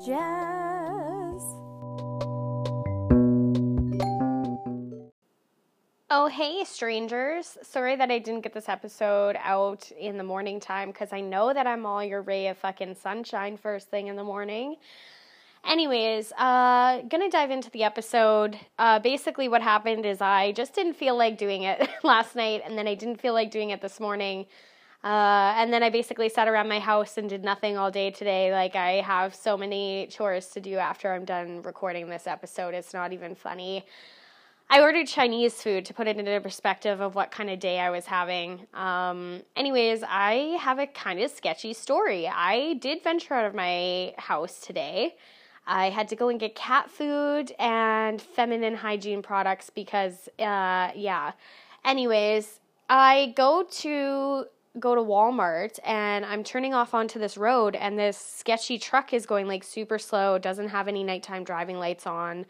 Jazz. 0.00 1.42
Oh, 6.14 6.28
hey, 6.30 6.64
strangers. 6.64 7.56
Sorry 7.62 7.96
that 7.96 8.10
I 8.10 8.18
didn't 8.18 8.42
get 8.42 8.52
this 8.52 8.68
episode 8.68 9.36
out 9.42 9.90
in 9.92 10.18
the 10.18 10.24
morning 10.24 10.60
time 10.60 10.88
because 10.90 11.12
I 11.12 11.20
know 11.20 11.54
that 11.54 11.66
I'm 11.66 11.86
all 11.86 12.04
your 12.04 12.22
ray 12.22 12.48
of 12.48 12.58
fucking 12.58 12.96
sunshine 12.96 13.56
first 13.56 13.90
thing 13.90 14.08
in 14.08 14.16
the 14.16 14.24
morning. 14.24 14.76
Anyways, 15.64 16.32
uh, 16.32 17.02
gonna 17.02 17.30
dive 17.30 17.50
into 17.50 17.70
the 17.70 17.84
episode. 17.84 18.58
Uh, 18.78 18.98
basically, 18.98 19.48
what 19.48 19.62
happened 19.62 20.04
is 20.04 20.20
I 20.20 20.52
just 20.52 20.74
didn't 20.74 20.94
feel 20.94 21.16
like 21.16 21.38
doing 21.38 21.62
it 21.62 21.88
last 22.02 22.34
night, 22.34 22.62
and 22.64 22.76
then 22.76 22.88
I 22.88 22.94
didn't 22.94 23.20
feel 23.20 23.32
like 23.32 23.50
doing 23.50 23.70
it 23.70 23.80
this 23.80 24.00
morning. 24.00 24.46
Uh, 25.04 25.54
and 25.56 25.72
then 25.72 25.82
I 25.82 25.90
basically 25.90 26.28
sat 26.28 26.46
around 26.46 26.68
my 26.68 26.78
house 26.78 27.18
and 27.18 27.28
did 27.28 27.42
nothing 27.42 27.76
all 27.76 27.90
day 27.90 28.10
today. 28.10 28.52
Like, 28.52 28.76
I 28.76 29.00
have 29.00 29.34
so 29.34 29.56
many 29.56 30.06
chores 30.08 30.46
to 30.48 30.60
do 30.60 30.76
after 30.76 31.12
I'm 31.12 31.24
done 31.24 31.62
recording 31.62 32.08
this 32.08 32.26
episode. 32.26 32.72
It's 32.74 32.94
not 32.94 33.12
even 33.12 33.34
funny. 33.34 33.84
I 34.70 34.80
ordered 34.80 35.06
Chinese 35.06 35.60
food 35.60 35.84
to 35.86 35.92
put 35.92 36.06
it 36.06 36.16
into 36.16 36.40
perspective 36.40 37.00
of 37.00 37.14
what 37.14 37.30
kind 37.30 37.50
of 37.50 37.58
day 37.58 37.78
I 37.78 37.90
was 37.90 38.06
having. 38.06 38.66
Um, 38.72 39.42
anyways, 39.54 40.02
I 40.08 40.56
have 40.60 40.78
a 40.78 40.86
kind 40.86 41.20
of 41.20 41.30
sketchy 41.30 41.74
story. 41.74 42.26
I 42.26 42.74
did 42.80 43.02
venture 43.02 43.34
out 43.34 43.44
of 43.44 43.54
my 43.54 44.14
house 44.16 44.60
today. 44.60 45.16
I 45.66 45.90
had 45.90 46.08
to 46.08 46.16
go 46.16 46.28
and 46.28 46.40
get 46.40 46.54
cat 46.54 46.90
food 46.90 47.52
and 47.58 48.22
feminine 48.22 48.76
hygiene 48.76 49.20
products 49.20 49.68
because, 49.68 50.28
uh, 50.38 50.90
yeah. 50.94 51.32
Anyways, 51.84 52.60
I 52.88 53.34
go 53.36 53.64
to 53.80 54.46
go 54.78 54.94
to 54.94 55.00
Walmart 55.00 55.78
and 55.84 56.24
I'm 56.24 56.42
turning 56.42 56.72
off 56.72 56.94
onto 56.94 57.18
this 57.18 57.36
road 57.36 57.76
and 57.76 57.98
this 57.98 58.16
sketchy 58.16 58.78
truck 58.78 59.12
is 59.12 59.26
going 59.26 59.46
like 59.46 59.64
super 59.64 59.98
slow, 59.98 60.38
doesn't 60.38 60.68
have 60.68 60.88
any 60.88 61.04
nighttime 61.04 61.44
driving 61.44 61.78
lights 61.78 62.06
on. 62.06 62.46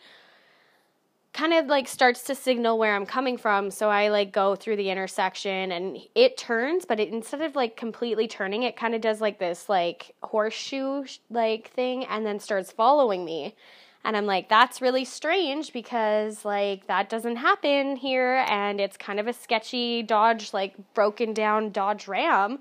Kind 1.32 1.54
of 1.54 1.66
like 1.66 1.88
starts 1.88 2.22
to 2.24 2.34
signal 2.34 2.78
where 2.78 2.94
I'm 2.94 3.06
coming 3.06 3.38
from, 3.38 3.70
so 3.70 3.88
I 3.88 4.08
like 4.08 4.32
go 4.32 4.54
through 4.54 4.76
the 4.76 4.90
intersection 4.90 5.72
and 5.72 5.98
it 6.14 6.36
turns, 6.36 6.84
but 6.84 7.00
it 7.00 7.08
instead 7.08 7.40
of 7.40 7.56
like 7.56 7.76
completely 7.76 8.28
turning, 8.28 8.62
it 8.62 8.76
kind 8.76 8.94
of 8.94 9.00
does 9.00 9.20
like 9.20 9.38
this 9.38 9.68
like 9.68 10.14
horseshoe 10.22 11.04
like 11.30 11.70
thing 11.70 12.04
and 12.04 12.24
then 12.26 12.38
starts 12.38 12.70
following 12.70 13.24
me. 13.24 13.54
And 14.04 14.16
I'm 14.16 14.26
like, 14.26 14.48
that's 14.48 14.82
really 14.82 15.04
strange 15.04 15.72
because, 15.72 16.44
like, 16.44 16.88
that 16.88 17.08
doesn't 17.08 17.36
happen 17.36 17.94
here. 17.94 18.44
And 18.48 18.80
it's 18.80 18.96
kind 18.96 19.20
of 19.20 19.28
a 19.28 19.32
sketchy 19.32 20.02
Dodge, 20.02 20.52
like, 20.52 20.74
broken 20.94 21.32
down 21.32 21.70
Dodge 21.70 22.08
Ram. 22.08 22.58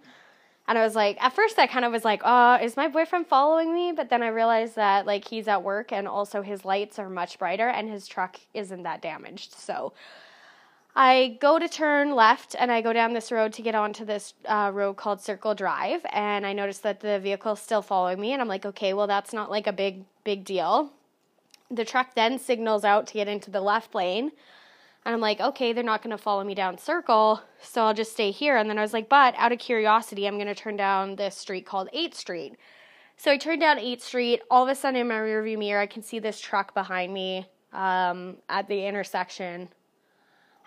And 0.67 0.78
I 0.78 0.83
was 0.83 0.95
like, 0.95 1.22
at 1.22 1.33
first, 1.33 1.58
I 1.58 1.66
kind 1.66 1.83
of 1.83 1.92
was 1.92 2.06
like, 2.06 2.22
oh, 2.23 2.56
is 2.61 2.78
my 2.78 2.88
boyfriend 2.88 3.25
following 3.25 3.73
me? 3.73 3.92
But 3.92 4.09
then 4.09 4.22
I 4.22 4.28
realized 4.28 4.75
that, 4.75 5.08
like, 5.08 5.28
he's 5.28 5.48
at 5.48 5.64
work 5.64 5.92
and 5.92 6.08
also 6.08 6.44
his 6.44 6.64
lights 6.64 7.00
are 7.00 7.09
much 7.09 7.39
brighter 7.39 7.67
and 7.67 7.89
his 7.89 8.08
truck 8.08 8.39
isn't 8.53 8.83
that 8.83 9.02
damaged. 9.02 9.53
So 9.55 9.94
I 10.95 11.39
go 11.42 11.58
to 11.58 11.67
turn 11.67 12.14
left 12.14 12.55
and 12.59 12.72
I 12.72 12.81
go 12.81 12.94
down 12.94 13.14
this 13.14 13.31
road 13.31 13.52
to 13.53 13.64
get 13.64 13.73
onto 13.73 14.05
this 14.05 14.36
uh, 14.45 14.70
road 14.72 14.94
called 14.94 15.22
Circle 15.22 15.55
Drive. 15.55 16.05
And 16.14 16.45
I 16.45 16.53
notice 16.53 16.78
that 16.80 17.00
the 17.00 17.20
vehicle 17.20 17.53
is 17.53 17.59
still 17.59 17.81
following 17.81 18.22
me. 18.22 18.31
And 18.31 18.42
I'm 18.42 18.48
like, 18.48 18.66
okay, 18.67 18.94
well, 18.94 19.08
that's 19.08 19.33
not 19.33 19.50
like 19.50 19.66
a 19.66 19.73
big, 19.73 20.05
big 20.23 20.45
deal 20.45 20.92
the 21.72 21.86
truck 21.86 22.16
then 22.16 22.38
signals 22.38 22.83
out 22.83 23.08
to 23.08 23.14
get 23.14 23.27
into 23.27 23.50
the 23.50 23.61
left 23.61 23.95
lane. 23.95 24.31
And 25.03 25.16
I'm 25.16 25.22
like, 25.22 25.39
okay, 25.39 25.73
they're 25.73 25.83
not 25.83 26.03
going 26.03 26.16
to 26.16 26.22
follow 26.22 26.44
me 26.44 26.53
down 26.53 26.77
circle, 26.77 27.41
so 27.59 27.83
I'll 27.83 27.94
just 27.94 28.11
stay 28.11 28.30
here. 28.30 28.55
And 28.58 28.69
then 28.69 28.77
I 28.77 28.81
was 28.81 28.94
like, 28.94 29.09
but 29.09 29.33
out 29.36 29.52
of 29.52 29.58
curiosity, 29.58 30.27
I'm 30.27 30.36
going 30.36 30.45
to 30.45 30.53
turn 30.53 30.77
down 30.77 31.16
this 31.16 31.36
street 31.36 31.66
called 31.66 31.89
8th 31.95 32.14
Street. 32.14 32.55
So 33.17 33.31
I 33.31 33.38
turned 33.38 33.61
down 33.61 33.77
8th 33.77 34.02
Street. 34.02 34.42
All 34.52 34.64
of 34.64 34.69
a 34.69 34.75
sudden, 34.75 35.02
in 35.02 35.08
my 35.08 35.16
rearview 35.16 35.58
mirror, 35.58 35.82
I 35.82 35.87
can 35.87 36.04
see 36.04 36.20
this 36.20 36.39
truck 36.39 36.76
behind 36.76 37.14
me 37.14 37.48
um, 37.73 38.38
at 38.48 38.67
the 38.67 38.86
intersection. 38.86 39.70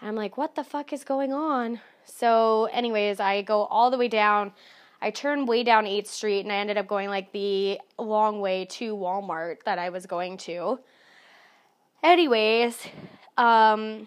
And 0.00 0.09
I'm 0.09 0.16
like, 0.16 0.36
what 0.36 0.56
the 0.56 0.65
fuck 0.65 0.92
is 0.92 1.04
going 1.04 1.32
on? 1.32 1.78
So, 2.04 2.69
anyways, 2.72 3.21
I 3.21 3.42
go 3.42 3.65
all 3.66 3.91
the 3.91 3.98
way 3.98 4.09
down. 4.09 4.53
I 5.00 5.10
turned 5.10 5.47
way 5.47 5.62
down 5.62 5.84
8th 5.84 6.09
Street 6.09 6.41
and 6.41 6.53
I 6.53 6.56
ended 6.56 6.76
up 6.76 6.88
going 6.88 7.09
like 7.09 7.31
the 7.32 7.78
long 7.98 8.41
way 8.41 8.65
to 8.71 8.97
Walmart 8.97 9.62
that 9.65 9.78
I 9.78 9.91
was 9.91 10.06
going 10.06 10.38
to. 10.38 10.81
Anyways, 12.04 12.87
um, 13.38 14.06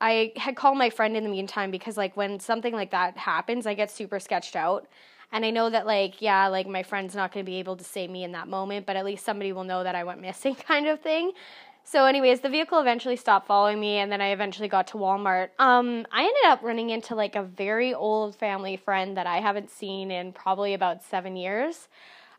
I 0.00 0.32
had 0.36 0.56
called 0.56 0.78
my 0.78 0.88
friend 0.88 1.18
in 1.18 1.22
the 1.22 1.28
meantime 1.28 1.70
because 1.70 1.98
like 1.98 2.16
when 2.16 2.40
something 2.40 2.72
like 2.72 2.92
that 2.92 3.18
happens, 3.18 3.66
I 3.66 3.74
get 3.74 3.90
super 3.90 4.18
sketched 4.18 4.56
out. 4.56 4.88
And 5.32 5.44
I 5.44 5.50
know 5.50 5.68
that 5.68 5.86
like 5.86 6.22
yeah, 6.22 6.48
like 6.48 6.66
my 6.66 6.82
friend's 6.82 7.14
not 7.14 7.32
going 7.32 7.44
to 7.44 7.50
be 7.50 7.58
able 7.58 7.76
to 7.76 7.84
save 7.84 8.08
me 8.08 8.24
in 8.24 8.32
that 8.32 8.48
moment, 8.48 8.86
but 8.86 8.96
at 8.96 9.04
least 9.04 9.22
somebody 9.22 9.52
will 9.52 9.64
know 9.64 9.84
that 9.84 9.94
I 9.94 10.04
went 10.04 10.22
missing 10.22 10.54
kind 10.66 10.86
of 10.86 11.00
thing. 11.00 11.32
So 11.84 12.06
anyways, 12.06 12.40
the 12.40 12.48
vehicle 12.48 12.80
eventually 12.80 13.16
stopped 13.16 13.46
following 13.46 13.78
me 13.78 13.98
and 13.98 14.10
then 14.10 14.22
I 14.22 14.28
eventually 14.28 14.68
got 14.68 14.86
to 14.88 14.96
Walmart. 14.96 15.50
Um 15.58 16.06
I 16.10 16.22
ended 16.22 16.44
up 16.46 16.62
running 16.62 16.88
into 16.88 17.14
like 17.14 17.36
a 17.36 17.42
very 17.42 17.92
old 17.92 18.34
family 18.34 18.78
friend 18.78 19.14
that 19.18 19.26
I 19.26 19.40
haven't 19.40 19.70
seen 19.70 20.10
in 20.10 20.32
probably 20.32 20.72
about 20.72 21.02
7 21.02 21.36
years. 21.36 21.88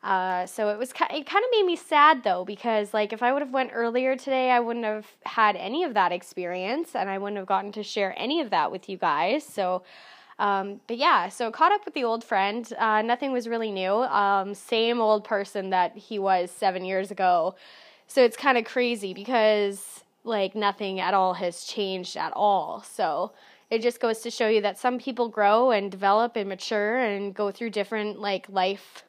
Uh, 0.07 0.45
so 0.45 0.69
it 0.69 0.79
was 0.79 0.91
it 0.91 1.25
kind 1.25 1.43
of 1.43 1.51
made 1.51 1.65
me 1.65 1.75
sad 1.75 2.23
though 2.23 2.45
because 2.45 2.93
like 2.93 3.11
if 3.11 3.21
I 3.21 3.33
would 3.33 3.41
have 3.41 3.51
went 3.51 3.71
earlier 3.73 4.15
today, 4.15 4.51
I 4.51 4.61
wouldn't 4.61 4.85
have 4.85 5.05
had 5.25 5.57
any 5.57 5.83
of 5.83 5.95
that 5.95 6.13
experience 6.13 6.95
and 6.95 7.09
I 7.09 7.17
wouldn't 7.17 7.35
have 7.35 7.45
gotten 7.45 7.73
to 7.73 7.83
share 7.83 8.13
any 8.17 8.39
of 8.39 8.49
that 8.51 8.71
with 8.71 8.89
you 8.89 8.97
guys. 8.97 9.43
So. 9.43 9.83
Um, 10.39 10.81
but 10.85 10.97
yeah, 10.97 11.29
so 11.29 11.49
caught 11.49 11.71
up 11.71 11.83
with 11.83 11.95
the 11.95 12.03
old 12.03 12.23
friend. 12.23 12.71
Uh, 12.77 13.01
nothing 13.01 13.31
was 13.31 13.47
really 13.47 13.71
new. 13.71 13.91
Um, 13.91 14.53
same 14.53 15.01
old 15.01 15.23
person 15.23 15.71
that 15.71 15.97
he 15.97 16.19
was 16.19 16.51
seven 16.51 16.85
years 16.85 17.09
ago. 17.09 17.55
So 18.05 18.23
it's 18.23 18.37
kind 18.37 18.55
of 18.55 18.63
crazy 18.63 19.15
because 19.15 20.03
like 20.23 20.53
nothing 20.53 20.99
at 20.99 21.15
all 21.15 21.33
has 21.33 21.63
changed 21.63 22.15
at 22.17 22.33
all. 22.33 22.83
So 22.83 23.31
it 23.71 23.81
just 23.81 23.99
goes 23.99 24.19
to 24.19 24.29
show 24.29 24.47
you 24.47 24.61
that 24.61 24.77
some 24.77 24.99
people 24.99 25.27
grow 25.27 25.71
and 25.71 25.89
develop 25.89 26.35
and 26.35 26.47
mature 26.47 26.99
and 26.99 27.33
go 27.33 27.49
through 27.49 27.71
different 27.71 28.19
like 28.19 28.47
life 28.47 29.03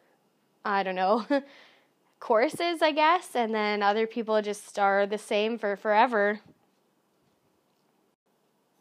I 0.69 0.83
don't 0.83 0.97
know, 0.97 1.25
courses, 2.21 2.83
I 2.83 2.93
guess, 2.93 3.35
and 3.35 3.55
then 3.55 3.83
other 3.83 4.07
people 4.07 4.43
just 4.43 4.79
are 4.79 5.07
the 5.07 5.17
same 5.17 5.57
for 5.57 5.77
forever. 5.77 6.41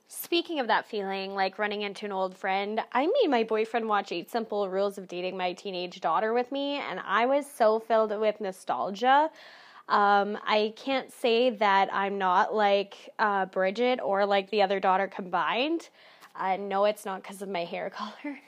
Speaking 0.09 0.59
of 0.59 0.67
that 0.67 0.85
feeling, 0.85 1.33
like 1.33 1.57
running 1.57 1.83
into 1.83 2.05
an 2.05 2.11
old 2.11 2.35
friend, 2.35 2.81
I 2.91 3.05
made 3.05 3.29
my 3.29 3.43
boyfriend 3.43 3.87
watch 3.87 4.11
Eight 4.11 4.29
Simple 4.29 4.67
Rules 4.67 4.97
of 4.97 5.07
Dating 5.07 5.37
My 5.37 5.53
Teenage 5.53 6.01
Daughter 6.01 6.33
with 6.33 6.51
me, 6.51 6.75
and 6.75 6.99
I 7.05 7.25
was 7.25 7.49
so 7.49 7.79
filled 7.79 8.17
with 8.19 8.41
nostalgia. 8.41 9.29
Um, 9.87 10.37
I 10.45 10.73
can't 10.75 11.09
say 11.13 11.51
that 11.51 11.87
I'm 11.93 12.17
not 12.17 12.53
like 12.53 13.11
uh, 13.17 13.45
Bridget 13.45 14.01
or 14.03 14.25
like 14.25 14.49
the 14.49 14.61
other 14.61 14.81
daughter 14.81 15.07
combined. 15.07 15.87
Uh, 16.35 16.57
no, 16.57 16.83
it's 16.83 17.05
not 17.05 17.23
because 17.23 17.41
of 17.41 17.47
my 17.47 17.63
hair 17.63 17.89
color. 17.95 18.39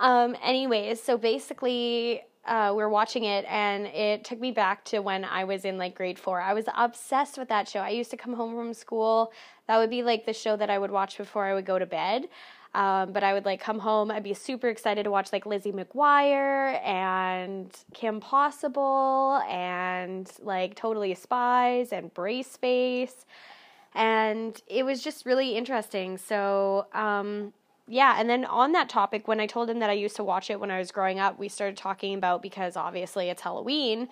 um, 0.00 0.34
anyways, 0.42 1.02
so 1.02 1.18
basically, 1.18 2.22
uh, 2.44 2.72
we 2.74 2.82
were 2.82 2.88
watching 2.88 3.24
it 3.24 3.44
and 3.48 3.86
it 3.86 4.24
took 4.24 4.40
me 4.40 4.50
back 4.50 4.84
to 4.86 4.98
when 4.98 5.24
I 5.24 5.44
was 5.44 5.64
in 5.64 5.78
like 5.78 5.94
grade 5.94 6.18
four. 6.18 6.40
I 6.40 6.54
was 6.54 6.64
obsessed 6.76 7.38
with 7.38 7.48
that 7.48 7.68
show. 7.68 7.80
I 7.80 7.90
used 7.90 8.10
to 8.10 8.16
come 8.16 8.34
home 8.34 8.56
from 8.56 8.74
school. 8.74 9.32
That 9.68 9.78
would 9.78 9.90
be 9.90 10.02
like 10.02 10.26
the 10.26 10.32
show 10.32 10.56
that 10.56 10.68
I 10.68 10.78
would 10.78 10.90
watch 10.90 11.18
before 11.18 11.44
I 11.44 11.54
would 11.54 11.66
go 11.66 11.78
to 11.78 11.86
bed. 11.86 12.28
Um, 12.74 13.12
but 13.12 13.22
I 13.22 13.34
would 13.34 13.44
like 13.44 13.60
come 13.60 13.78
home. 13.78 14.10
I'd 14.10 14.22
be 14.22 14.34
super 14.34 14.68
excited 14.68 15.04
to 15.04 15.10
watch 15.10 15.32
like 15.32 15.44
Lizzie 15.44 15.72
McGuire 15.72 16.82
and 16.84 17.70
Kim 17.92 18.18
Possible 18.18 19.42
and 19.48 20.30
like 20.40 20.74
Totally 20.74 21.14
Spies 21.14 21.92
and 21.92 22.12
Braceface. 22.14 23.24
And 23.94 24.60
it 24.66 24.84
was 24.84 25.02
just 25.02 25.26
really 25.26 25.54
interesting. 25.54 26.16
So, 26.16 26.86
um, 26.94 27.52
yeah, 27.92 28.16
and 28.18 28.30
then 28.30 28.46
on 28.46 28.72
that 28.72 28.88
topic, 28.88 29.28
when 29.28 29.38
I 29.38 29.46
told 29.46 29.68
him 29.68 29.80
that 29.80 29.90
I 29.90 29.92
used 29.92 30.16
to 30.16 30.24
watch 30.24 30.48
it 30.48 30.58
when 30.58 30.70
I 30.70 30.78
was 30.78 30.90
growing 30.90 31.20
up, 31.20 31.38
we 31.38 31.50
started 31.50 31.76
talking 31.76 32.14
about 32.14 32.40
because 32.40 32.74
obviously 32.74 33.28
it's 33.28 33.42
Halloween, 33.42 34.08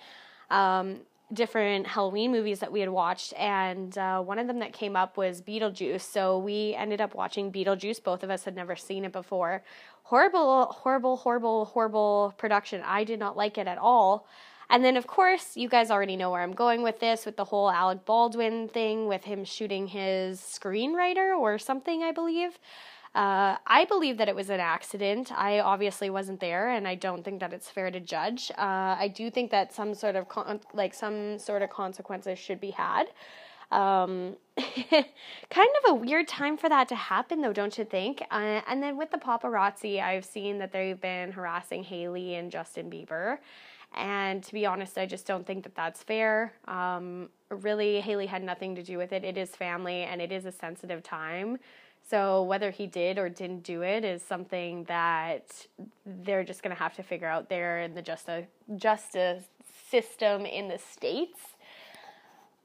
um, 0.51 0.99
different 1.33 1.87
Halloween 1.87 2.31
movies 2.31 2.59
that 2.59 2.71
we 2.71 2.81
had 2.81 2.91
watched, 2.91 3.33
and 3.39 3.97
uh, 3.97 4.21
one 4.21 4.39
of 4.39 4.47
them 4.47 4.59
that 4.59 4.75
came 4.75 4.97
up 4.97 5.17
was 5.17 5.41
Beetlejuice. 5.41 6.03
So 6.03 6.39
we 6.39 6.75
ended 6.75 7.01
up 7.01 7.15
watching 7.15 7.51
Beetlejuice. 7.51 8.05
Both 8.05 8.23
of 8.23 8.29
us 8.29 8.45
had 8.45 8.55
never 8.55 8.77
seen 8.77 9.07
it 9.07 9.13
before. 9.13 9.63
Horrible, 10.03 10.67
horrible, 10.67 11.17
horrible, 11.17 11.65
horrible 11.65 12.35
production. 12.37 12.83
I 12.85 13.05
did 13.05 13.19
not 13.19 13.35
like 13.35 13.57
it 13.57 13.67
at 13.67 13.79
all. 13.79 14.27
And 14.69 14.85
then, 14.85 14.99
of 14.99 15.07
course, 15.07 15.57
you 15.57 15.71
guys 15.71 15.91
already 15.91 16.17
know 16.17 16.31
where 16.31 16.43
I'm 16.43 16.53
going 16.53 16.83
with 16.83 17.01
this, 17.01 17.25
with 17.25 17.39
the 17.39 17.47
whole 17.47 17.71
Alec 17.71 18.05
Baldwin 18.05 18.69
thing, 18.69 19.09
with 19.09 19.25
him 19.25 19.43
shooting 19.47 19.87
his 19.87 20.39
screenwriter 20.39 21.35
or 21.35 21.59
something, 21.59 22.03
I 22.03 22.13
believe. 22.13 22.59
Uh, 23.15 23.57
I 23.67 23.87
believe 23.87 24.19
that 24.19 24.29
it 24.29 24.37
was 24.37 24.51
an 24.51 24.61
accident. 24.61 25.33
I 25.33 25.59
obviously 25.59 26.11
wasn't 26.11 26.39
there, 26.39 26.69
and 26.69 26.87
I 26.87 26.95
don't 26.95 27.25
think 27.25 27.41
that 27.41 27.53
it's 27.53 27.69
fair 27.69 27.91
to 27.91 27.99
judge. 27.99 28.53
Uh, 28.57 28.95
I 28.99 29.13
do 29.13 29.31
think 29.31 29.51
that 29.51 29.73
some 29.73 29.95
sort 29.95 30.15
of 30.15 30.29
con- 30.29 30.61
like 30.75 30.95
some 30.95 31.39
sort 31.39 31.63
of 31.63 31.71
consequences 31.71 32.39
should 32.39 32.61
be 32.61 32.71
had. 32.71 33.07
Um, 33.73 34.37
kind 34.57 35.05
of 35.85 35.91
a 35.91 35.95
weird 35.95 36.29
time 36.29 36.57
for 36.57 36.69
that 36.69 36.89
to 36.89 36.95
happen, 36.95 37.41
though, 37.41 37.53
don't 37.53 37.77
you 37.79 37.85
think? 37.85 38.23
Uh, 38.31 38.61
and 38.69 38.83
then 38.83 38.97
with 38.97 39.11
the 39.11 39.19
paparazzi, 39.19 40.01
I've 40.01 40.25
seen 40.25 40.59
that 40.59 40.73
they've 40.73 41.01
been 41.01 41.33
harassing 41.33 41.83
Hailey 41.83 42.35
and 42.37 42.51
Justin 42.51 42.91
Bieber. 42.91 43.39
And 43.95 44.43
to 44.45 44.53
be 44.53 44.67
honest, 44.67 44.99
I 44.99 45.07
just 45.07 45.27
don't 45.27 45.47
think 45.47 45.65
that 45.65 45.75
that's 45.75 46.03
fair. 46.03 46.53
Um, 46.69 47.29
really, 47.49 48.01
Hailey 48.01 48.27
had 48.27 48.43
nothing 48.43 48.77
to 48.77 48.83
do 48.83 48.99
with 48.99 49.13
it. 49.13 49.25
It 49.25 49.37
is 49.37 49.51
family 49.51 50.03
and 50.03 50.21
it 50.21 50.31
is 50.31 50.47
a 50.47 50.53
sensitive 50.53 51.03
time. 51.03 51.59
So 52.11 52.43
whether 52.43 52.73
he 52.73 52.89
did 52.89 53.19
or 53.19 53.29
didn't 53.29 53.63
do 53.63 53.83
it 53.83 54.05
is 54.05 54.21
something 54.21 54.83
that 54.85 55.67
they're 56.05 56.43
just 56.43 56.61
going 56.61 56.75
to 56.75 56.83
have 56.83 56.97
to 56.97 57.05
figure 57.05 57.29
out 57.29 57.49
there 57.49 57.83
in 57.83 57.95
the 57.95 58.03
justice 58.03 58.47
justice 58.75 59.45
system 59.89 60.45
in 60.45 60.67
the 60.67 60.79
states. 60.79 61.39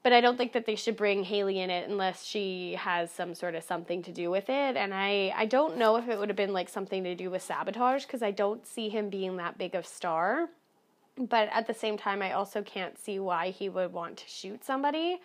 But 0.01 0.13
I 0.13 0.21
don't 0.21 0.35
think 0.35 0.53
that 0.53 0.65
they 0.65 0.75
should 0.75 0.97
bring 0.97 1.23
Hailey 1.23 1.59
in 1.59 1.69
it 1.69 1.87
unless 1.87 2.23
she 2.25 2.73
has 2.73 3.11
some 3.11 3.35
sort 3.35 3.53
of 3.53 3.63
something 3.63 4.01
to 4.03 4.11
do 4.11 4.31
with 4.31 4.49
it. 4.49 4.77
And 4.77 4.93
I, 4.93 5.33
I 5.35 5.45
don't 5.45 5.77
know 5.77 5.95
if 5.97 6.09
it 6.09 6.17
would 6.17 6.29
have 6.29 6.35
been 6.35 6.53
like 6.53 6.69
something 6.69 7.03
to 7.03 7.15
do 7.15 7.29
with 7.29 7.41
sabotage 7.43 8.05
because 8.05 8.23
I 8.23 8.31
don't 8.31 8.65
see 8.65 8.89
him 8.89 9.09
being 9.09 9.37
that 9.37 9.57
big 9.59 9.75
of 9.75 9.85
star. 9.85 10.49
But 11.17 11.49
at 11.51 11.67
the 11.67 11.73
same 11.73 11.97
time, 11.97 12.21
I 12.21 12.33
also 12.33 12.61
can't 12.61 12.99
see 12.99 13.19
why 13.19 13.49
he 13.51 13.69
would 13.69 13.93
want 13.93 14.17
to 14.17 14.27
shoot 14.27 14.63
somebody 14.63 15.19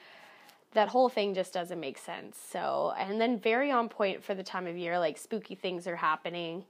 that 0.72 0.88
whole 0.88 1.08
thing 1.08 1.34
just 1.34 1.52
doesn't 1.52 1.80
make 1.80 1.98
sense. 1.98 2.38
So, 2.38 2.94
and 2.98 3.20
then 3.20 3.38
very 3.38 3.70
on 3.70 3.88
point 3.88 4.22
for 4.22 4.34
the 4.34 4.42
time 4.42 4.66
of 4.66 4.76
year, 4.76 4.98
like 4.98 5.18
spooky 5.18 5.54
things 5.54 5.86
are 5.86 5.96
happening. 5.96 6.64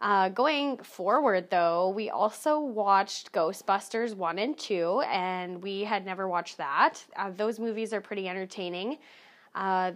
Uh, 0.00 0.28
going 0.28 0.76
forward, 0.78 1.48
though, 1.50 1.88
we 1.88 2.10
also 2.10 2.60
watched 2.60 3.32
Ghostbusters 3.32 4.14
1 4.14 4.38
and 4.38 4.58
2, 4.58 5.02
and 5.10 5.62
we 5.62 5.84
had 5.84 6.04
never 6.04 6.28
watched 6.28 6.58
that. 6.58 7.02
Uh, 7.16 7.30
those 7.30 7.58
movies 7.58 7.94
are 7.94 8.00
pretty 8.00 8.28
entertaining. 8.28 8.98
Uh, 9.54 9.92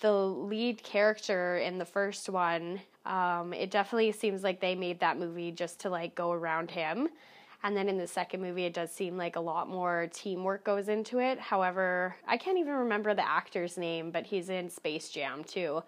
the 0.00 0.12
lead 0.12 0.82
character 0.82 1.58
in 1.58 1.78
the 1.78 1.84
first 1.84 2.28
one, 2.28 2.80
um, 3.04 3.52
it 3.52 3.70
definitely 3.70 4.10
seems 4.12 4.42
like 4.42 4.60
they 4.60 4.74
made 4.74 4.98
that 5.00 5.16
movie 5.16 5.52
just 5.52 5.78
to 5.80 5.90
like 5.90 6.14
go 6.14 6.32
around 6.32 6.70
him. 6.70 7.08
And 7.66 7.76
then 7.76 7.88
in 7.88 7.98
the 7.98 8.06
second 8.06 8.42
movie, 8.42 8.64
it 8.64 8.74
does 8.74 8.92
seem 8.92 9.16
like 9.16 9.34
a 9.34 9.40
lot 9.40 9.68
more 9.68 10.08
teamwork 10.12 10.62
goes 10.62 10.88
into 10.88 11.18
it. 11.18 11.40
However, 11.40 12.14
I 12.24 12.36
can't 12.36 12.58
even 12.58 12.74
remember 12.74 13.12
the 13.12 13.28
actor's 13.28 13.76
name, 13.76 14.12
but 14.12 14.24
he's 14.24 14.50
in 14.50 14.70
Space 14.70 15.08
Jam 15.08 15.42
too. 15.42 15.82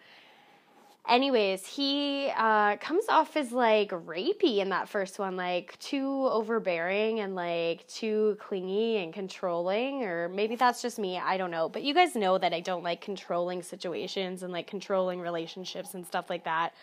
Anyways, 1.09 1.65
he 1.65 2.33
uh, 2.37 2.79
comes 2.79 3.05
off 3.09 3.37
as 3.37 3.53
like 3.53 3.91
rapey 3.91 4.59
in 4.59 4.71
that 4.71 4.89
first 4.89 5.21
one, 5.21 5.37
like 5.37 5.79
too 5.79 6.29
overbearing 6.33 7.21
and 7.21 7.37
like 7.37 7.87
too 7.87 8.37
clingy 8.41 8.97
and 8.97 9.15
controlling, 9.15 10.03
or 10.03 10.29
maybe 10.29 10.57
that's 10.57 10.83
just 10.83 10.99
me. 10.99 11.17
I 11.17 11.37
don't 11.37 11.53
know. 11.53 11.69
But 11.69 11.85
you 11.85 11.95
guys 11.95 12.17
know 12.17 12.39
that 12.39 12.53
I 12.53 12.59
don't 12.59 12.83
like 12.83 13.01
controlling 13.01 13.63
situations 13.63 14.43
and 14.43 14.53
like 14.53 14.67
controlling 14.67 15.21
relationships 15.21 15.95
and 15.95 16.05
stuff 16.05 16.29
like 16.29 16.43
that 16.43 16.75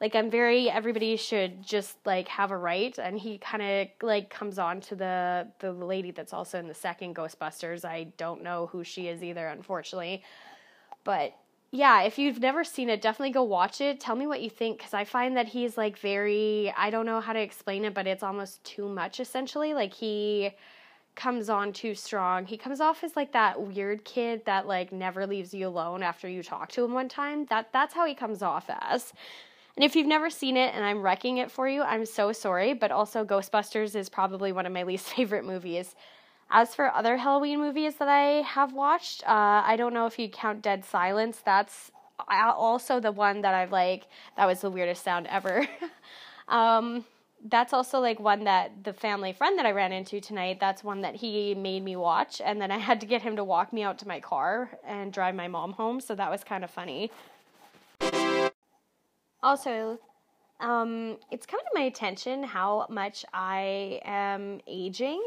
like 0.00 0.14
i'm 0.14 0.30
very 0.30 0.70
everybody 0.70 1.16
should 1.16 1.62
just 1.62 1.96
like 2.04 2.28
have 2.28 2.50
a 2.50 2.56
right 2.56 2.98
and 2.98 3.18
he 3.18 3.38
kind 3.38 3.62
of 3.62 3.88
like 4.02 4.30
comes 4.30 4.58
on 4.58 4.80
to 4.80 4.94
the 4.94 5.48
the 5.60 5.72
lady 5.72 6.10
that's 6.10 6.32
also 6.32 6.58
in 6.58 6.68
the 6.68 6.74
second 6.74 7.14
ghostbusters 7.14 7.84
i 7.84 8.04
don't 8.16 8.42
know 8.42 8.66
who 8.66 8.84
she 8.84 9.08
is 9.08 9.22
either 9.22 9.46
unfortunately 9.48 10.22
but 11.04 11.34
yeah 11.72 12.02
if 12.02 12.18
you've 12.18 12.40
never 12.40 12.62
seen 12.62 12.88
it 12.88 13.00
definitely 13.00 13.32
go 13.32 13.42
watch 13.42 13.80
it 13.80 13.98
tell 14.00 14.16
me 14.16 14.26
what 14.26 14.42
you 14.42 14.50
think 14.50 14.78
because 14.78 14.94
i 14.94 15.04
find 15.04 15.36
that 15.36 15.48
he's 15.48 15.76
like 15.76 15.98
very 15.98 16.72
i 16.76 16.90
don't 16.90 17.06
know 17.06 17.20
how 17.20 17.32
to 17.32 17.40
explain 17.40 17.84
it 17.84 17.94
but 17.94 18.06
it's 18.06 18.22
almost 18.22 18.62
too 18.64 18.88
much 18.88 19.20
essentially 19.20 19.74
like 19.74 19.94
he 19.94 20.50
comes 21.16 21.48
on 21.48 21.72
too 21.72 21.94
strong. 21.94 22.44
He 22.44 22.58
comes 22.58 22.78
off 22.80 23.02
as 23.02 23.16
like 23.16 23.32
that 23.32 23.60
weird 23.60 24.04
kid 24.04 24.44
that 24.44 24.68
like 24.68 24.92
never 24.92 25.26
leaves 25.26 25.52
you 25.52 25.66
alone 25.66 26.02
after 26.02 26.28
you 26.28 26.42
talk 26.42 26.70
to 26.72 26.84
him 26.84 26.92
one 26.92 27.08
time. 27.08 27.46
That 27.46 27.72
that's 27.72 27.94
how 27.94 28.06
he 28.06 28.14
comes 28.14 28.42
off 28.42 28.66
as. 28.68 29.12
And 29.76 29.84
if 29.84 29.94
you've 29.94 30.06
never 30.06 30.30
seen 30.30 30.56
it 30.56 30.74
and 30.74 30.84
I'm 30.84 31.02
wrecking 31.02 31.36
it 31.36 31.50
for 31.50 31.68
you, 31.68 31.82
I'm 31.82 32.06
so 32.06 32.32
sorry, 32.32 32.72
but 32.72 32.90
also 32.90 33.24
Ghostbusters 33.24 33.94
is 33.94 34.08
probably 34.08 34.52
one 34.52 34.66
of 34.66 34.72
my 34.72 34.82
least 34.90 35.06
favorite 35.06 35.44
movies. 35.44 35.94
As 36.50 36.74
for 36.74 36.92
other 36.92 37.16
Halloween 37.16 37.58
movies 37.58 37.96
that 37.96 38.08
I 38.08 38.42
have 38.42 38.72
watched, 38.72 39.22
uh, 39.24 39.62
I 39.66 39.76
don't 39.76 39.92
know 39.92 40.06
if 40.06 40.18
you 40.18 40.28
count 40.28 40.62
Dead 40.62 40.84
Silence. 40.84 41.42
That's 41.44 41.90
also 42.28 43.00
the 43.00 43.12
one 43.12 43.42
that 43.42 43.52
I've 43.52 43.72
like, 43.72 44.06
that 44.36 44.46
was 44.46 44.60
the 44.60 44.70
weirdest 44.70 45.02
sound 45.02 45.26
ever. 45.26 45.66
um, 46.48 47.04
that's 47.48 47.72
also 47.72 48.00
like 48.00 48.18
one 48.18 48.44
that 48.44 48.84
the 48.84 48.92
family 48.92 49.32
friend 49.32 49.58
that 49.58 49.66
I 49.66 49.72
ran 49.72 49.92
into 49.92 50.20
tonight, 50.20 50.58
that's 50.60 50.82
one 50.82 51.02
that 51.02 51.16
he 51.16 51.54
made 51.54 51.84
me 51.84 51.96
watch. 51.96 52.40
And 52.42 52.60
then 52.60 52.70
I 52.70 52.78
had 52.78 53.00
to 53.00 53.06
get 53.06 53.22
him 53.22 53.36
to 53.36 53.44
walk 53.44 53.72
me 53.72 53.82
out 53.82 53.98
to 53.98 54.08
my 54.08 54.20
car 54.20 54.70
and 54.86 55.12
drive 55.12 55.34
my 55.34 55.48
mom 55.48 55.72
home. 55.72 56.00
So 56.00 56.14
that 56.14 56.30
was 56.30 56.44
kind 56.44 56.64
of 56.64 56.70
funny. 56.70 57.10
Also, 59.42 59.98
um, 60.60 61.18
it's 61.30 61.46
come 61.46 61.60
to 61.60 61.70
my 61.74 61.82
attention 61.82 62.42
how 62.42 62.86
much 62.88 63.24
I 63.32 64.00
am 64.04 64.60
aging. 64.66 65.22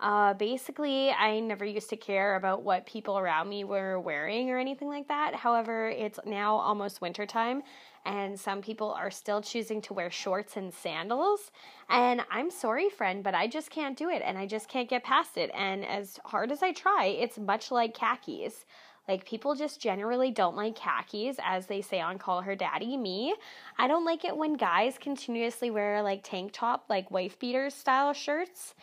Uh, 0.00 0.32
basically, 0.34 1.10
I 1.10 1.40
never 1.40 1.64
used 1.64 1.90
to 1.90 1.96
care 1.96 2.36
about 2.36 2.62
what 2.62 2.86
people 2.86 3.18
around 3.18 3.48
me 3.48 3.64
were 3.64 3.98
wearing 3.98 4.48
or 4.48 4.58
anything 4.58 4.86
like 4.86 5.08
that. 5.08 5.34
However, 5.34 5.88
it's 5.88 6.20
now 6.24 6.54
almost 6.54 7.00
wintertime, 7.00 7.64
and 8.06 8.38
some 8.38 8.62
people 8.62 8.92
are 8.92 9.10
still 9.10 9.42
choosing 9.42 9.82
to 9.82 9.94
wear 9.94 10.08
shorts 10.08 10.56
and 10.56 10.72
sandals. 10.72 11.50
And 11.88 12.24
I'm 12.30 12.48
sorry, 12.48 12.90
friend, 12.90 13.24
but 13.24 13.34
I 13.34 13.48
just 13.48 13.70
can't 13.70 13.98
do 13.98 14.08
it, 14.08 14.22
and 14.24 14.38
I 14.38 14.46
just 14.46 14.68
can't 14.68 14.88
get 14.88 15.02
past 15.02 15.36
it. 15.36 15.50
And 15.52 15.84
as 15.84 16.20
hard 16.24 16.52
as 16.52 16.62
I 16.62 16.72
try, 16.72 17.06
it's 17.06 17.36
much 17.36 17.72
like 17.72 17.92
khakis. 17.94 18.66
Like 19.08 19.24
people 19.24 19.54
just 19.54 19.80
generally 19.80 20.30
don't 20.30 20.54
like 20.54 20.76
khakis, 20.76 21.36
as 21.42 21.66
they 21.66 21.80
say 21.80 21.98
on 22.00 22.18
Call 22.18 22.42
Her 22.42 22.54
Daddy. 22.54 22.96
Me, 22.98 23.34
I 23.78 23.88
don't 23.88 24.04
like 24.04 24.24
it 24.24 24.36
when 24.36 24.54
guys 24.54 24.98
continuously 24.98 25.70
wear 25.70 26.02
like 26.02 26.22
tank 26.22 26.52
top, 26.52 26.84
like 26.90 27.10
wife 27.10 27.38
beaters 27.38 27.74
style 27.74 28.12
shirts 28.12 28.74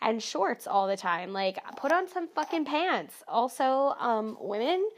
and 0.00 0.22
shorts 0.22 0.66
all 0.66 0.88
the 0.88 0.96
time. 0.96 1.34
Like 1.34 1.58
put 1.76 1.92
on 1.92 2.08
some 2.08 2.28
fucking 2.28 2.64
pants. 2.64 3.22
Also, 3.28 3.94
um, 3.98 4.36
women. 4.40 4.88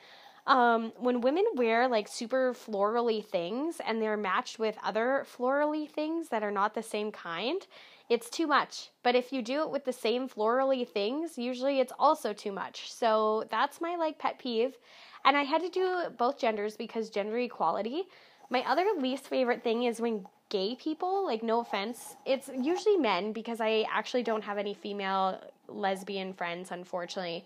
Um, 0.47 0.93
when 1.01 1.23
women 1.23 1.45
wear 1.57 1.89
like 1.89 2.07
super 2.07 2.55
florally 2.55 3.25
things 3.25 3.81
and 3.85 4.01
they're 4.01 4.17
matched 4.17 4.61
with 4.61 4.79
other 4.85 5.27
florally 5.37 5.91
things 5.91 6.29
that 6.29 6.45
are 6.45 6.53
not 6.53 6.73
the 6.73 6.85
same 6.85 7.11
kind, 7.11 7.67
it's 8.09 8.31
too 8.31 8.47
much. 8.47 8.91
But 9.03 9.17
if 9.17 9.33
you 9.33 9.43
do 9.43 9.63
it 9.63 9.71
with 9.71 9.85
the 9.85 9.93
same 9.93 10.29
florally 10.29 10.87
things, 10.87 11.37
usually 11.37 11.81
it's 11.81 11.93
also 11.99 12.33
too 12.33 12.53
much. 12.53 12.93
So 12.93 13.45
that's 13.51 13.81
my 13.81 13.97
like 13.97 14.19
pet 14.19 14.39
peeve. 14.39 14.77
And 15.25 15.37
I 15.37 15.43
had 15.43 15.63
to 15.63 15.69
do 15.69 16.05
both 16.17 16.39
genders 16.39 16.77
because 16.77 17.11
gender 17.11 17.39
equality. 17.39 18.05
My 18.49 18.61
other 18.61 18.85
least 18.99 19.27
favorite 19.27 19.65
thing 19.65 19.85
is 19.85 20.01
when 20.01 20.25
gay 20.51 20.77
people, 20.77 21.25
like 21.25 21.43
no 21.43 21.61
offense, 21.61 22.15
it's 22.25 22.49
usually 22.57 22.97
men 22.97 23.33
because 23.33 23.61
I 23.61 23.85
actually 23.93 24.23
don't 24.23 24.45
have 24.45 24.59
any 24.59 24.75
female 24.75 25.41
lesbian 25.69 26.33
friends 26.33 26.71
unfortunately. 26.71 27.45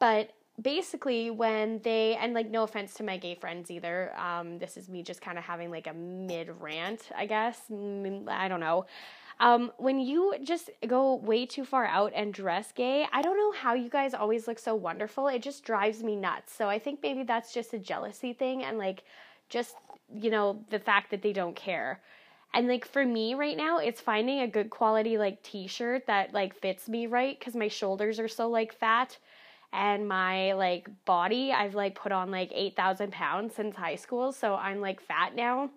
But 0.00 0.30
basically 0.60 1.30
when 1.30 1.80
they 1.82 2.16
and 2.16 2.34
like 2.34 2.50
no 2.50 2.64
offense 2.64 2.94
to 2.94 3.02
my 3.04 3.16
gay 3.16 3.34
friends 3.34 3.70
either 3.70 4.12
um 4.18 4.58
this 4.58 4.76
is 4.76 4.88
me 4.88 5.02
just 5.02 5.20
kind 5.20 5.38
of 5.38 5.44
having 5.44 5.70
like 5.70 5.86
a 5.86 5.92
mid 5.92 6.50
rant 6.60 7.08
i 7.16 7.26
guess 7.26 7.60
i 8.28 8.48
don't 8.48 8.60
know 8.60 8.84
um, 9.40 9.70
when 9.76 10.00
you 10.00 10.34
just 10.42 10.70
go 10.86 11.14
way 11.14 11.46
too 11.46 11.64
far 11.64 11.84
out 11.84 12.12
and 12.14 12.34
dress 12.34 12.72
gay, 12.72 13.06
I 13.12 13.22
don't 13.22 13.36
know 13.36 13.52
how 13.52 13.74
you 13.74 13.88
guys 13.88 14.12
always 14.12 14.48
look 14.48 14.58
so 14.58 14.74
wonderful. 14.74 15.28
It 15.28 15.42
just 15.42 15.64
drives 15.64 16.02
me 16.02 16.16
nuts. 16.16 16.52
So 16.54 16.68
I 16.68 16.78
think 16.78 17.00
maybe 17.02 17.22
that's 17.22 17.54
just 17.54 17.72
a 17.72 17.78
jealousy 17.78 18.32
thing 18.32 18.64
and 18.64 18.78
like 18.78 19.04
just, 19.48 19.76
you 20.12 20.30
know, 20.30 20.64
the 20.70 20.80
fact 20.80 21.12
that 21.12 21.22
they 21.22 21.32
don't 21.32 21.54
care. 21.54 22.00
And 22.52 22.66
like 22.66 22.84
for 22.84 23.04
me 23.04 23.34
right 23.34 23.56
now, 23.56 23.78
it's 23.78 24.00
finding 24.00 24.40
a 24.40 24.48
good 24.48 24.70
quality 24.70 25.18
like 25.18 25.42
t-shirt 25.42 26.06
that 26.06 26.34
like 26.34 26.54
fits 26.56 26.88
me 26.88 27.06
right 27.06 27.38
cuz 27.40 27.54
my 27.54 27.68
shoulders 27.68 28.18
are 28.18 28.28
so 28.28 28.48
like 28.48 28.72
fat 28.72 29.18
and 29.72 30.08
my 30.08 30.52
like 30.54 30.88
body, 31.04 31.52
I've 31.52 31.74
like 31.74 31.94
put 31.94 32.12
on 32.12 32.30
like 32.30 32.50
8,000 32.54 33.12
pounds 33.12 33.54
since 33.54 33.76
high 33.76 33.96
school, 33.96 34.32
so 34.32 34.54
I'm 34.54 34.80
like 34.80 35.00
fat 35.00 35.34
now 35.34 35.70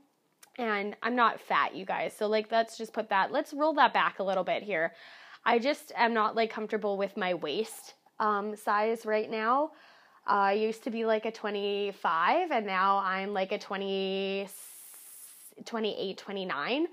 and 0.57 0.95
I'm 1.01 1.15
not 1.15 1.39
fat, 1.39 1.75
you 1.75 1.85
guys. 1.85 2.13
So 2.17 2.27
like 2.27 2.51
let's 2.51 2.77
just 2.77 2.93
put 2.93 3.09
that 3.09 3.31
let's 3.31 3.53
roll 3.53 3.73
that 3.73 3.93
back 3.93 4.19
a 4.19 4.23
little 4.23 4.43
bit 4.43 4.63
here. 4.63 4.93
I 5.45 5.59
just 5.59 5.91
am 5.95 6.13
not 6.13 6.35
like 6.35 6.51
comfortable 6.51 6.97
with 6.97 7.17
my 7.17 7.33
waist 7.33 7.95
um, 8.19 8.55
size 8.55 9.05
right 9.05 9.29
now. 9.29 9.71
Uh, 10.27 10.33
I 10.33 10.53
used 10.53 10.83
to 10.83 10.91
be 10.91 11.05
like 11.05 11.25
a 11.25 11.31
25 11.31 12.51
and 12.51 12.65
now 12.65 12.99
I'm 12.99 13.33
like 13.33 13.51
a 13.51 13.57
20 13.57 14.47
28 15.65 16.17
29. 16.17 16.87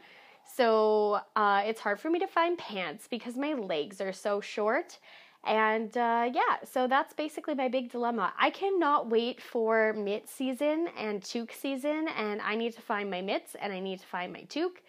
So 0.56 1.20
uh, 1.36 1.62
it's 1.64 1.80
hard 1.80 2.00
for 2.00 2.10
me 2.10 2.18
to 2.18 2.26
find 2.26 2.56
pants 2.58 3.06
because 3.08 3.36
my 3.36 3.52
legs 3.52 4.00
are 4.00 4.12
so 4.12 4.40
short 4.40 4.98
and 5.44 5.96
uh, 5.96 6.30
yeah, 6.32 6.56
so 6.64 6.86
that's 6.86 7.14
basically 7.14 7.54
my 7.54 7.68
big 7.68 7.90
dilemma. 7.90 8.32
I 8.38 8.50
cannot 8.50 9.08
wait 9.08 9.40
for 9.40 9.92
mitt 9.94 10.28
season 10.28 10.88
and 10.98 11.22
toque 11.22 11.52
season, 11.52 12.08
and 12.16 12.40
I 12.42 12.54
need 12.54 12.74
to 12.74 12.82
find 12.82 13.10
my 13.10 13.22
mitts 13.22 13.54
and 13.60 13.72
I 13.72 13.80
need 13.80 14.00
to 14.00 14.06
find 14.06 14.32
my 14.32 14.42
toque. 14.42 14.82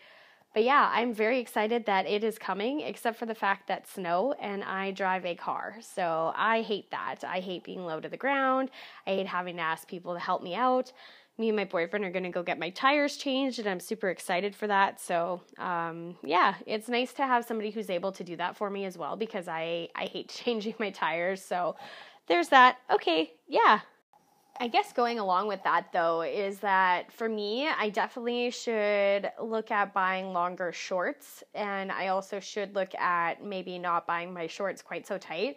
But 0.53 0.63
yeah, 0.63 0.89
I'm 0.91 1.13
very 1.13 1.39
excited 1.39 1.85
that 1.85 2.07
it 2.07 2.23
is 2.23 2.39
coming, 2.39 2.81
except 2.81 3.19
for 3.19 3.27
the 3.27 3.35
fact 3.35 3.67
that 3.67 3.87
snow 3.87 4.33
and 4.41 4.63
I 4.63 4.91
drive 4.91 5.25
a 5.25 5.35
car. 5.35 5.75
So 5.79 6.33
I 6.35 6.61
hate 6.61 6.89
that. 6.89 7.17
I 7.23 7.39
hate 7.39 7.63
being 7.63 7.85
low 7.85 7.99
to 7.99 8.09
the 8.09 8.17
ground. 8.17 8.71
I 9.05 9.11
hate 9.11 9.27
having 9.27 9.57
to 9.57 9.61
ask 9.61 9.87
people 9.87 10.15
to 10.15 10.19
help 10.19 10.41
me 10.41 10.55
out. 10.55 10.91
Me 11.39 11.49
and 11.49 11.55
my 11.55 11.65
boyfriend 11.65 12.03
are 12.03 12.11
going 12.11 12.23
to 12.23 12.29
go 12.29 12.43
get 12.43 12.59
my 12.59 12.69
tires 12.69 13.15
changed 13.15 13.59
and 13.59 13.67
i'm 13.67 13.79
super 13.79 14.09
excited 14.09 14.55
for 14.55 14.67
that. 14.67 14.99
So 14.99 15.41
um, 15.57 16.15
yeah 16.23 16.55
it's 16.67 16.89
nice 16.89 17.13
to 17.13 17.25
have 17.25 17.45
somebody 17.45 17.71
who's 17.71 17.89
able 17.89 18.11
to 18.11 18.23
do 18.23 18.35
that 18.35 18.57
for 18.57 18.69
me 18.69 18.85
as 18.85 18.97
well 18.97 19.15
because 19.15 19.47
i 19.47 19.87
i 19.95 20.05
hate 20.05 20.29
changing 20.43 20.75
my 20.79 20.91
tires. 20.91 21.41
So 21.41 21.75
there's 22.27 22.49
that. 22.49 22.77
Okay 22.91 23.31
yeah. 23.47 23.79
I 24.61 24.67
guess 24.67 24.91
going 24.91 25.19
along 25.19 25.47
with 25.47 25.63
that 25.63 25.93
though 25.93 26.21
is 26.21 26.59
that 26.59 27.13
for 27.13 27.29
me, 27.29 27.69
I 27.69 27.89
definitely 27.89 28.51
should 28.51 29.31
look 29.41 29.71
at 29.71 29.93
buying 29.93 30.33
longer 30.33 30.73
shorts 30.73 31.45
and 31.55 31.93
I 31.93 32.09
also 32.09 32.41
should 32.41 32.75
look 32.75 32.93
at 32.95 33.41
maybe 33.41 33.79
not 33.79 34.05
buying 34.05 34.33
my 34.33 34.47
shorts 34.47 34.81
quite 34.81 35.07
so 35.07 35.17
tight 35.17 35.55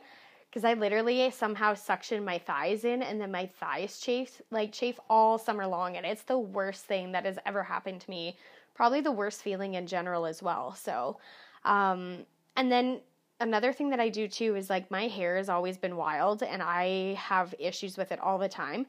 because 0.52 0.64
I 0.66 0.74
literally 0.74 1.30
somehow 1.30 1.72
suction 1.72 2.26
my 2.26 2.36
thighs 2.36 2.84
in 2.84 3.02
and 3.02 3.18
then 3.18 3.32
my 3.32 3.46
thighs 3.58 3.98
chafe 3.98 4.42
like 4.50 4.70
chafe 4.70 5.00
all 5.08 5.38
summer 5.38 5.66
long 5.66 5.96
and 5.96 6.04
it's 6.04 6.24
the 6.24 6.38
worst 6.38 6.84
thing 6.84 7.12
that 7.12 7.24
has 7.24 7.38
ever 7.46 7.62
happened 7.62 8.02
to 8.02 8.10
me. 8.10 8.36
Probably 8.74 9.00
the 9.00 9.10
worst 9.12 9.40
feeling 9.42 9.74
in 9.74 9.86
general 9.86 10.26
as 10.26 10.42
well. 10.42 10.74
So 10.74 11.16
um 11.64 12.26
and 12.56 12.70
then 12.70 13.00
another 13.40 13.72
thing 13.72 13.88
that 13.90 14.00
I 14.00 14.10
do 14.10 14.28
too 14.28 14.54
is 14.54 14.68
like 14.68 14.90
my 14.90 15.08
hair 15.08 15.38
has 15.38 15.48
always 15.48 15.78
been 15.78 15.96
wild 15.96 16.42
and 16.42 16.62
I 16.62 17.14
have 17.14 17.54
issues 17.58 17.96
with 17.96 18.12
it 18.12 18.20
all 18.20 18.36
the 18.36 18.48
time. 18.48 18.84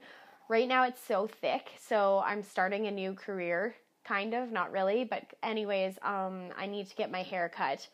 Right 0.50 0.68
now 0.68 0.84
it's 0.84 1.02
so 1.02 1.28
thick, 1.28 1.72
so 1.80 2.22
I'm 2.26 2.44
starting 2.44 2.88
a 2.88 2.92
new 2.92 3.14
career, 3.14 3.74
kind 4.04 4.34
of, 4.34 4.52
not 4.52 4.74
really, 4.74 5.06
but 5.06 5.24
anyways, 5.42 5.98
um 6.02 6.50
I 6.58 6.66
need 6.66 6.90
to 6.90 6.96
get 6.96 7.10
my 7.10 7.24
hair 7.24 7.48
cut. 7.48 7.88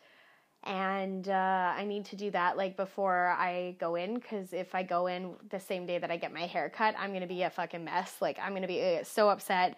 And 0.64 1.28
uh, 1.28 1.72
I 1.76 1.84
need 1.84 2.04
to 2.06 2.16
do 2.16 2.30
that 2.32 2.56
like 2.56 2.76
before 2.76 3.28
I 3.28 3.76
go 3.80 3.94
in 3.94 4.14
because 4.14 4.52
if 4.52 4.74
I 4.74 4.82
go 4.82 5.06
in 5.06 5.32
the 5.48 5.58
same 5.58 5.86
day 5.86 5.98
that 5.98 6.10
I 6.10 6.16
get 6.16 6.34
my 6.34 6.46
hair 6.46 6.68
cut, 6.68 6.94
I'm 6.98 7.12
gonna 7.12 7.26
be 7.26 7.42
a 7.42 7.50
fucking 7.50 7.82
mess. 7.82 8.16
Like, 8.20 8.38
I'm 8.42 8.52
gonna 8.52 8.66
be 8.66 8.98
uh, 8.98 9.04
so 9.04 9.30
upset 9.30 9.76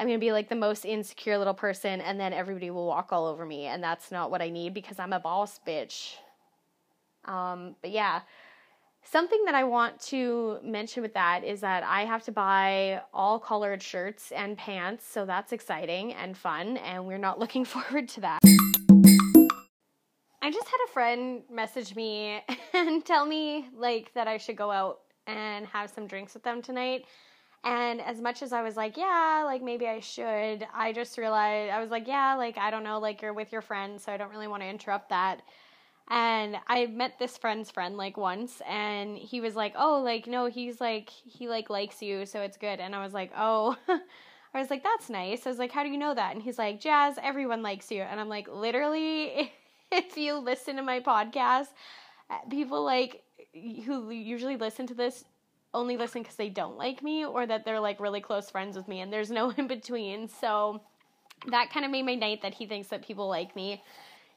I'm 0.00 0.08
to 0.08 0.16
be 0.16 0.32
like 0.32 0.48
the 0.48 0.56
most 0.56 0.86
insecure 0.86 1.36
little 1.36 1.52
person 1.52 2.00
and 2.00 2.18
then 2.18 2.32
everybody 2.32 2.70
will 2.70 2.86
walk 2.86 3.12
all 3.12 3.26
over 3.26 3.44
me 3.44 3.66
and 3.66 3.82
that's 3.82 4.10
not 4.10 4.30
what 4.30 4.40
I 4.40 4.48
need 4.48 4.72
because 4.72 4.98
I'm 4.98 5.12
a 5.12 5.20
boss 5.20 5.60
bitch. 5.66 6.14
Um, 7.26 7.76
but 7.82 7.90
yeah, 7.90 8.22
something 9.04 9.44
that 9.44 9.54
I 9.54 9.64
want 9.64 10.00
to 10.04 10.58
mention 10.64 11.02
with 11.02 11.12
that 11.12 11.44
is 11.44 11.60
that 11.60 11.82
I 11.82 12.06
have 12.06 12.22
to 12.24 12.32
buy 12.32 13.02
all 13.12 13.38
collared 13.38 13.82
shirts 13.82 14.32
and 14.32 14.56
pants, 14.56 15.06
so 15.06 15.26
that's 15.26 15.52
exciting 15.52 16.14
and 16.14 16.34
fun 16.34 16.78
and 16.78 17.06
we're 17.06 17.18
not 17.18 17.38
looking 17.38 17.66
forward 17.66 18.08
to 18.08 18.22
that. 18.22 18.38
I 20.50 20.52
just 20.52 20.66
had 20.66 20.78
a 20.84 20.92
friend 20.92 21.42
message 21.48 21.94
me 21.94 22.42
and 22.74 23.04
tell 23.04 23.24
me 23.24 23.68
like 23.72 24.12
that 24.14 24.26
I 24.26 24.36
should 24.36 24.56
go 24.56 24.72
out 24.72 24.98
and 25.28 25.64
have 25.66 25.90
some 25.90 26.08
drinks 26.08 26.34
with 26.34 26.42
them 26.42 26.60
tonight 26.60 27.04
and 27.62 28.00
as 28.00 28.20
much 28.20 28.42
as 28.42 28.52
I 28.52 28.60
was 28.60 28.76
like, 28.76 28.96
yeah, 28.96 29.44
like 29.46 29.62
maybe 29.62 29.86
I 29.86 30.00
should, 30.00 30.66
I 30.74 30.92
just 30.92 31.16
realized, 31.18 31.70
I 31.70 31.78
was 31.78 31.90
like, 31.90 32.08
yeah, 32.08 32.34
like 32.34 32.58
I 32.58 32.72
don't 32.72 32.82
know, 32.82 32.98
like 32.98 33.22
you're 33.22 33.32
with 33.32 33.52
your 33.52 33.62
friends, 33.62 34.02
so 34.02 34.10
I 34.10 34.16
don't 34.16 34.30
really 34.30 34.48
want 34.48 34.64
to 34.64 34.68
interrupt 34.68 35.10
that. 35.10 35.40
And 36.08 36.56
I 36.66 36.86
met 36.86 37.20
this 37.20 37.38
friend's 37.38 37.70
friend 37.70 37.96
like 37.96 38.16
once, 38.16 38.60
and 38.68 39.16
he 39.16 39.40
was 39.40 39.54
like, 39.54 39.74
oh, 39.78 40.00
like, 40.02 40.26
no, 40.26 40.46
he's 40.46 40.80
like, 40.80 41.10
he 41.10 41.46
like 41.46 41.70
likes 41.70 42.02
you, 42.02 42.26
so 42.26 42.40
it's 42.40 42.56
good. 42.56 42.80
And 42.80 42.96
I 42.96 43.04
was 43.04 43.14
like, 43.14 43.30
oh. 43.36 43.76
I 44.52 44.58
was 44.58 44.68
like, 44.68 44.82
that's 44.82 45.08
nice. 45.08 45.46
I 45.46 45.48
was 45.48 45.60
like, 45.60 45.70
how 45.70 45.84
do 45.84 45.90
you 45.90 45.96
know 45.96 46.12
that? 46.12 46.34
And 46.34 46.42
he's 46.42 46.58
like, 46.58 46.80
Jazz, 46.80 47.16
everyone 47.22 47.62
likes 47.62 47.88
you. 47.92 48.02
And 48.02 48.18
I'm 48.18 48.28
like, 48.28 48.48
literally, 48.48 49.52
if 49.92 50.16
you 50.16 50.38
listen 50.38 50.76
to 50.76 50.82
my 50.82 51.00
podcast, 51.00 51.68
people 52.48 52.84
like 52.84 53.22
who 53.54 54.10
usually 54.10 54.56
listen 54.56 54.86
to 54.86 54.94
this 54.94 55.24
only 55.72 55.96
listen 55.96 56.22
because 56.22 56.36
they 56.36 56.48
don't 56.48 56.76
like 56.76 57.02
me 57.02 57.24
or 57.24 57.46
that 57.46 57.64
they're 57.64 57.80
like 57.80 58.00
really 58.00 58.20
close 58.20 58.50
friends 58.50 58.76
with 58.76 58.88
me 58.88 59.00
and 59.00 59.12
there's 59.12 59.30
no 59.30 59.50
in 59.56 59.66
between. 59.66 60.28
So 60.28 60.80
that 61.48 61.70
kind 61.72 61.84
of 61.84 61.90
made 61.90 62.04
my 62.04 62.14
night 62.14 62.42
that 62.42 62.54
he 62.54 62.66
thinks 62.66 62.88
that 62.88 63.04
people 63.04 63.28
like 63.28 63.54
me. 63.56 63.82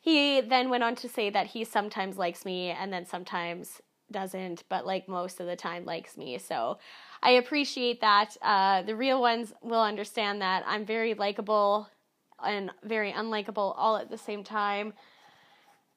He 0.01 0.41
then 0.41 0.69
went 0.69 0.83
on 0.83 0.95
to 0.95 1.09
say 1.09 1.29
that 1.29 1.47
he 1.47 1.63
sometimes 1.63 2.17
likes 2.17 2.45
me 2.45 2.69
and 2.69 2.91
then 2.91 3.05
sometimes 3.05 3.81
doesn't, 4.11 4.63
but 4.69 4.85
like 4.85 5.07
most 5.07 5.39
of 5.39 5.47
the 5.47 5.55
time 5.55 5.85
likes 5.85 6.17
me. 6.17 6.37
So 6.37 6.77
I 7.21 7.31
appreciate 7.31 8.01
that. 8.01 8.35
Uh, 8.41 8.81
the 8.83 8.95
real 8.95 9.21
ones 9.21 9.53
will 9.61 9.81
understand 9.81 10.41
that 10.41 10.63
I'm 10.67 10.85
very 10.85 11.13
likable 11.13 11.89
and 12.45 12.69
very 12.83 13.11
unlikable 13.11 13.73
all 13.77 13.97
at 13.97 14.09
the 14.09 14.17
same 14.17 14.43
time, 14.43 14.93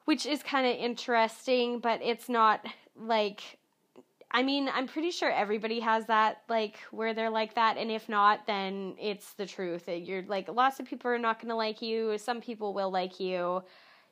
which 0.07 0.25
is 0.27 0.43
kind 0.43 0.67
of 0.67 0.75
interesting, 0.77 1.79
but 1.79 2.01
it's 2.03 2.29
not 2.29 2.67
like 2.97 3.59
I 4.31 4.43
mean, 4.43 4.69
I'm 4.69 4.87
pretty 4.87 5.13
sure 5.13 5.31
everybody 5.31 5.81
has 5.81 6.07
that, 6.07 6.43
like, 6.49 6.79
where 6.91 7.15
they're 7.15 7.31
like 7.31 7.55
that. 7.55 7.77
And 7.77 7.91
if 7.91 8.09
not, 8.09 8.47
then 8.47 8.97
it's 9.01 9.35
the 9.35 9.47
truth. 9.47 9.89
You're 9.89 10.25
like, 10.25 10.49
lots 10.49 10.81
of 10.81 10.87
people 10.87 11.11
are 11.11 11.19
not 11.19 11.39
going 11.41 11.49
to 11.49 11.55
like 11.55 11.81
you. 11.81 12.19
Some 12.19 12.41
people 12.41 12.75
will 12.75 12.91
like 12.91 13.21
you. 13.21 13.63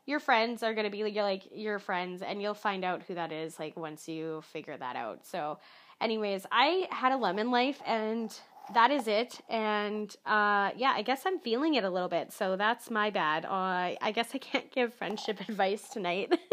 Your 0.06 0.20
friends 0.20 0.62
are 0.62 0.72
going 0.72 0.84
to 0.84 0.90
be 0.90 1.02
like 1.02 1.42
your 1.52 1.78
friends, 1.78 2.22
and 2.22 2.40
you'll 2.40 2.54
find 2.54 2.84
out 2.84 3.02
who 3.02 3.14
that 3.16 3.32
is, 3.32 3.58
like, 3.58 3.76
once 3.76 4.08
you 4.08 4.42
figure 4.52 4.76
that 4.76 4.94
out. 4.96 5.26
So, 5.26 5.58
anyways, 6.00 6.46
I 6.52 6.86
had 6.90 7.12
a 7.12 7.16
lemon 7.16 7.50
life, 7.50 7.82
and 7.84 8.32
that 8.72 8.90
is 8.90 9.06
it. 9.06 9.40
And 9.48 10.14
uh, 10.24 10.70
yeah, 10.76 10.94
I 10.96 11.02
guess 11.02 11.22
I'm 11.26 11.38
feeling 11.38 11.74
it 11.74 11.84
a 11.84 11.90
little 11.90 12.08
bit. 12.08 12.32
So, 12.32 12.56
that's 12.56 12.90
my 12.90 13.10
bad. 13.10 13.44
Uh, 13.44 13.94
I 14.00 14.12
guess 14.14 14.30
I 14.34 14.38
can't 14.38 14.70
give 14.72 14.94
friendship 14.94 15.40
advice 15.48 15.88
tonight. 15.88 16.32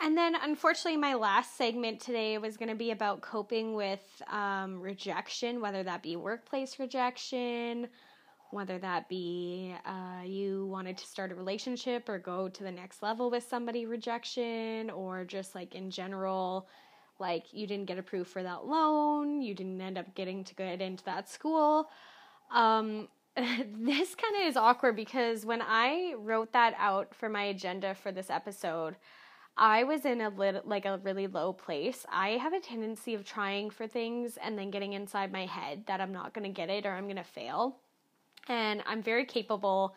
And 0.00 0.16
then, 0.16 0.36
unfortunately, 0.40 0.98
my 0.98 1.14
last 1.14 1.56
segment 1.56 2.00
today 2.00 2.36
was 2.38 2.56
going 2.56 2.68
to 2.68 2.74
be 2.74 2.90
about 2.90 3.22
coping 3.22 3.74
with 3.74 4.22
um, 4.30 4.80
rejection, 4.80 5.60
whether 5.60 5.82
that 5.82 6.02
be 6.02 6.16
workplace 6.16 6.78
rejection, 6.78 7.88
whether 8.50 8.78
that 8.78 9.08
be 9.08 9.74
uh, 9.84 10.22
you 10.24 10.66
wanted 10.66 10.98
to 10.98 11.06
start 11.06 11.32
a 11.32 11.34
relationship 11.34 12.08
or 12.08 12.18
go 12.18 12.48
to 12.48 12.62
the 12.62 12.70
next 12.70 13.02
level 13.02 13.30
with 13.30 13.48
somebody, 13.48 13.86
rejection, 13.86 14.90
or 14.90 15.24
just 15.24 15.54
like 15.54 15.74
in 15.74 15.90
general, 15.90 16.68
like 17.18 17.52
you 17.52 17.66
didn't 17.66 17.86
get 17.86 17.98
approved 17.98 18.30
for 18.30 18.42
that 18.42 18.66
loan, 18.66 19.42
you 19.42 19.54
didn't 19.54 19.80
end 19.80 19.98
up 19.98 20.14
getting 20.14 20.44
to 20.44 20.54
get 20.54 20.80
into 20.80 21.04
that 21.04 21.28
school. 21.28 21.88
Um, 22.50 23.08
this 23.36 24.14
kind 24.14 24.36
of 24.36 24.46
is 24.46 24.56
awkward 24.56 24.96
because 24.96 25.44
when 25.44 25.62
I 25.62 26.14
wrote 26.18 26.52
that 26.52 26.74
out 26.78 27.14
for 27.14 27.28
my 27.28 27.44
agenda 27.44 27.94
for 27.94 28.10
this 28.12 28.30
episode, 28.30 28.96
I 29.58 29.84
was 29.84 30.04
in 30.04 30.20
a 30.20 30.28
little 30.28 30.62
like 30.64 30.84
a 30.84 30.98
really 30.98 31.26
low 31.26 31.52
place. 31.52 32.04
I 32.10 32.30
have 32.30 32.52
a 32.52 32.60
tendency 32.60 33.14
of 33.14 33.24
trying 33.24 33.70
for 33.70 33.86
things 33.86 34.36
and 34.36 34.58
then 34.58 34.70
getting 34.70 34.92
inside 34.92 35.32
my 35.32 35.46
head 35.46 35.84
that 35.86 36.00
I'm 36.00 36.12
not 36.12 36.34
going 36.34 36.44
to 36.44 36.54
get 36.54 36.68
it 36.68 36.84
or 36.84 36.92
I'm 36.92 37.04
going 37.04 37.16
to 37.16 37.24
fail. 37.24 37.76
And 38.48 38.82
I'm 38.86 39.02
very 39.02 39.24
capable 39.24 39.94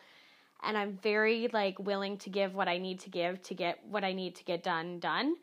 and 0.64 0.78
I'm 0.78 0.98
very 1.02 1.50
like 1.52 1.78
willing 1.80 2.18
to 2.20 2.30
give 2.30 2.56
what 2.56 2.68
I 2.68 2.78
need 2.78 3.00
to 3.02 3.10
give 3.10 3.42
to 3.44 3.54
get 3.54 3.80
what 3.86 4.04
I 4.04 4.14
need 4.14 4.36
to 4.36 4.44
get 4.44 4.64
done 4.64 5.00
done. 5.00 5.36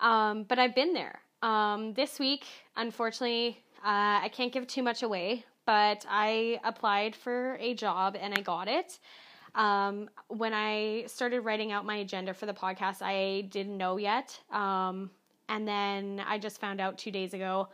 Um, 0.00 0.44
but 0.44 0.58
I've 0.58 0.74
been 0.74 0.92
there. 0.92 1.20
Um, 1.42 1.94
this 1.94 2.18
week, 2.18 2.44
unfortunately, 2.76 3.58
uh, 3.84 4.20
I 4.22 4.30
can't 4.32 4.52
give 4.52 4.66
too 4.66 4.82
much 4.82 5.02
away, 5.02 5.44
but 5.64 6.04
I 6.08 6.60
applied 6.64 7.14
for 7.14 7.56
a 7.60 7.74
job 7.74 8.16
and 8.20 8.34
I 8.34 8.40
got 8.40 8.68
it. 8.68 8.98
Um, 9.54 10.10
when 10.28 10.52
I 10.52 11.04
started 11.06 11.40
writing 11.40 11.72
out 11.72 11.86
my 11.86 11.96
agenda 11.96 12.34
for 12.34 12.46
the 12.46 12.52
podcast, 12.52 13.00
I 13.00 13.42
didn't 13.50 13.76
know 13.76 13.96
yet. 13.96 14.38
Um, 14.52 15.10
and 15.48 15.66
then 15.66 16.22
I 16.26 16.38
just 16.38 16.60
found 16.60 16.80
out 16.80 16.98
two 16.98 17.10
days 17.10 17.32
ago. 17.32 17.68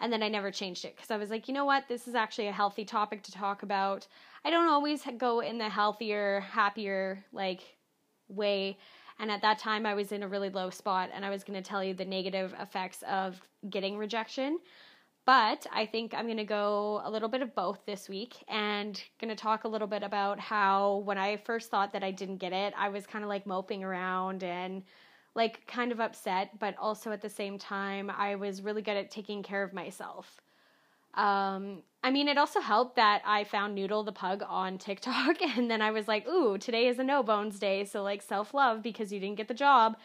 And 0.00 0.12
then 0.12 0.22
I 0.22 0.28
never 0.28 0.50
changed 0.50 0.84
it 0.84 0.94
because 0.94 1.10
I 1.10 1.16
was 1.16 1.30
like, 1.30 1.48
you 1.48 1.54
know 1.54 1.64
what? 1.64 1.88
This 1.88 2.06
is 2.06 2.14
actually 2.14 2.48
a 2.48 2.52
healthy 2.52 2.84
topic 2.84 3.22
to 3.24 3.32
talk 3.32 3.62
about. 3.62 4.06
I 4.44 4.50
don't 4.50 4.68
always 4.68 5.02
go 5.16 5.40
in 5.40 5.56
the 5.56 5.70
healthier, 5.70 6.40
happier, 6.40 7.24
like, 7.32 7.60
way. 8.28 8.76
And 9.18 9.30
at 9.30 9.42
that 9.42 9.58
time, 9.58 9.86
I 9.86 9.94
was 9.94 10.12
in 10.12 10.22
a 10.22 10.28
really 10.28 10.50
low 10.50 10.70
spot, 10.70 11.10
and 11.12 11.24
I 11.24 11.30
was 11.30 11.42
going 11.42 11.60
to 11.62 11.68
tell 11.68 11.82
you 11.82 11.94
the 11.94 12.04
negative 12.04 12.54
effects 12.60 13.02
of 13.08 13.40
getting 13.68 13.96
rejection. 13.96 14.58
But 15.24 15.66
I 15.72 15.86
think 15.86 16.14
I'm 16.14 16.26
going 16.26 16.36
to 16.36 16.44
go 16.44 17.02
a 17.04 17.10
little 17.10 17.28
bit 17.28 17.42
of 17.42 17.54
both 17.54 17.84
this 17.84 18.08
week 18.08 18.36
and 18.46 19.02
going 19.20 19.34
to 19.34 19.42
talk 19.42 19.64
a 19.64 19.68
little 19.68 19.88
bit 19.88 20.04
about 20.04 20.38
how 20.38 20.98
when 20.98 21.18
I 21.18 21.36
first 21.38 21.68
thought 21.68 21.92
that 21.94 22.04
I 22.04 22.12
didn't 22.12 22.36
get 22.36 22.52
it, 22.52 22.74
I 22.76 22.90
was 22.90 23.06
kind 23.06 23.24
of 23.24 23.28
like 23.28 23.44
moping 23.44 23.82
around 23.82 24.44
and 24.44 24.84
like 25.34 25.66
kind 25.66 25.90
of 25.90 25.98
upset, 25.98 26.58
but 26.60 26.76
also 26.78 27.10
at 27.10 27.22
the 27.22 27.28
same 27.28 27.58
time, 27.58 28.08
I 28.08 28.36
was 28.36 28.62
really 28.62 28.82
good 28.82 28.96
at 28.96 29.10
taking 29.10 29.42
care 29.42 29.64
of 29.64 29.72
myself. 29.72 30.40
Um, 31.16 31.82
I 32.04 32.10
mean, 32.10 32.28
it 32.28 32.38
also 32.38 32.60
helped 32.60 32.96
that 32.96 33.22
I 33.26 33.44
found 33.44 33.74
Noodle 33.74 34.04
the 34.04 34.12
pug 34.12 34.42
on 34.48 34.78
TikTok, 34.86 35.42
and 35.42 35.70
then 35.70 35.82
I 35.82 35.90
was 35.90 36.06
like, 36.06 36.26
ooh, 36.28 36.58
today 36.58 36.88
is 36.88 36.98
a 36.98 37.04
no 37.04 37.22
bones 37.22 37.58
day, 37.58 37.84
so 37.84 38.02
like 38.02 38.22
self 38.22 38.54
love 38.54 38.82
because 38.82 39.12
you 39.12 39.20
didn't 39.20 39.36
get 39.36 39.48
the 39.48 39.54
job. 39.54 39.96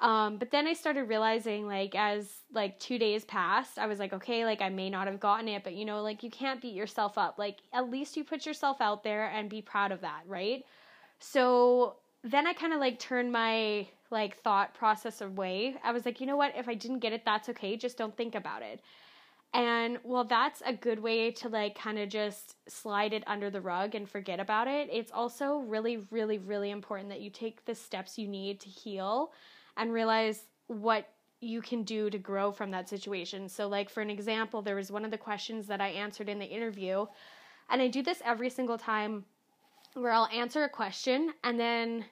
Um, 0.00 0.36
but 0.36 0.52
then 0.52 0.68
I 0.68 0.74
started 0.74 1.02
realizing, 1.08 1.66
like, 1.66 1.96
as 1.96 2.30
like 2.52 2.78
two 2.78 2.98
days 2.98 3.24
passed, 3.24 3.78
I 3.78 3.86
was 3.86 3.98
like, 3.98 4.12
okay, 4.12 4.44
like 4.44 4.62
I 4.62 4.68
may 4.68 4.88
not 4.90 5.08
have 5.08 5.18
gotten 5.18 5.48
it, 5.48 5.64
but 5.64 5.74
you 5.74 5.84
know, 5.84 6.02
like 6.02 6.22
you 6.22 6.30
can't 6.30 6.62
beat 6.62 6.74
yourself 6.74 7.18
up. 7.18 7.36
Like, 7.36 7.58
at 7.72 7.90
least 7.90 8.16
you 8.16 8.22
put 8.22 8.46
yourself 8.46 8.80
out 8.80 9.02
there 9.02 9.26
and 9.26 9.50
be 9.50 9.60
proud 9.60 9.90
of 9.90 10.00
that, 10.02 10.22
right? 10.26 10.64
So 11.18 11.96
then 12.22 12.46
I 12.46 12.52
kind 12.52 12.72
of 12.72 12.78
like 12.80 12.98
turned 12.98 13.32
my 13.32 13.88
like 14.10 14.38
thought 14.38 14.72
process 14.74 15.20
away. 15.20 15.74
I 15.82 15.92
was 15.92 16.04
like, 16.04 16.20
you 16.20 16.26
know 16.26 16.36
what? 16.36 16.54
If 16.56 16.68
I 16.68 16.74
didn't 16.74 17.00
get 17.00 17.12
it, 17.12 17.24
that's 17.24 17.48
okay. 17.48 17.76
Just 17.76 17.98
don't 17.98 18.16
think 18.16 18.34
about 18.34 18.62
it. 18.62 18.80
And 19.54 19.98
well, 20.04 20.24
that's 20.24 20.62
a 20.66 20.74
good 20.74 20.98
way 20.98 21.30
to 21.32 21.48
like 21.48 21.78
kind 21.78 21.98
of 21.98 22.08
just 22.10 22.56
slide 22.68 23.12
it 23.12 23.24
under 23.26 23.48
the 23.48 23.60
rug 23.60 23.94
and 23.94 24.08
forget 24.08 24.40
about 24.40 24.68
it. 24.68 24.88
It's 24.92 25.10
also 25.10 25.58
really, 25.58 26.06
really, 26.10 26.38
really 26.38 26.70
important 26.70 27.08
that 27.08 27.22
you 27.22 27.30
take 27.30 27.64
the 27.64 27.74
steps 27.74 28.18
you 28.18 28.28
need 28.28 28.60
to 28.60 28.68
heal 28.68 29.32
and 29.76 29.92
realize 29.92 30.44
what 30.66 31.08
you 31.40 31.62
can 31.62 31.82
do 31.82 32.10
to 32.10 32.18
grow 32.18 32.50
from 32.52 32.70
that 32.72 32.88
situation. 32.88 33.48
So, 33.48 33.68
like, 33.68 33.88
for 33.88 34.00
an 34.00 34.10
example, 34.10 34.60
there 34.60 34.76
was 34.76 34.90
one 34.90 35.04
of 35.04 35.10
the 35.10 35.18
questions 35.18 35.66
that 35.68 35.80
I 35.80 35.88
answered 35.88 36.28
in 36.28 36.38
the 36.38 36.46
interview, 36.46 37.06
and 37.70 37.80
I 37.80 37.88
do 37.88 38.02
this 38.02 38.20
every 38.24 38.50
single 38.50 38.76
time 38.76 39.24
where 39.94 40.12
I'll 40.12 40.28
answer 40.32 40.64
a 40.64 40.68
question 40.68 41.32
and 41.42 41.58
then 41.58 42.04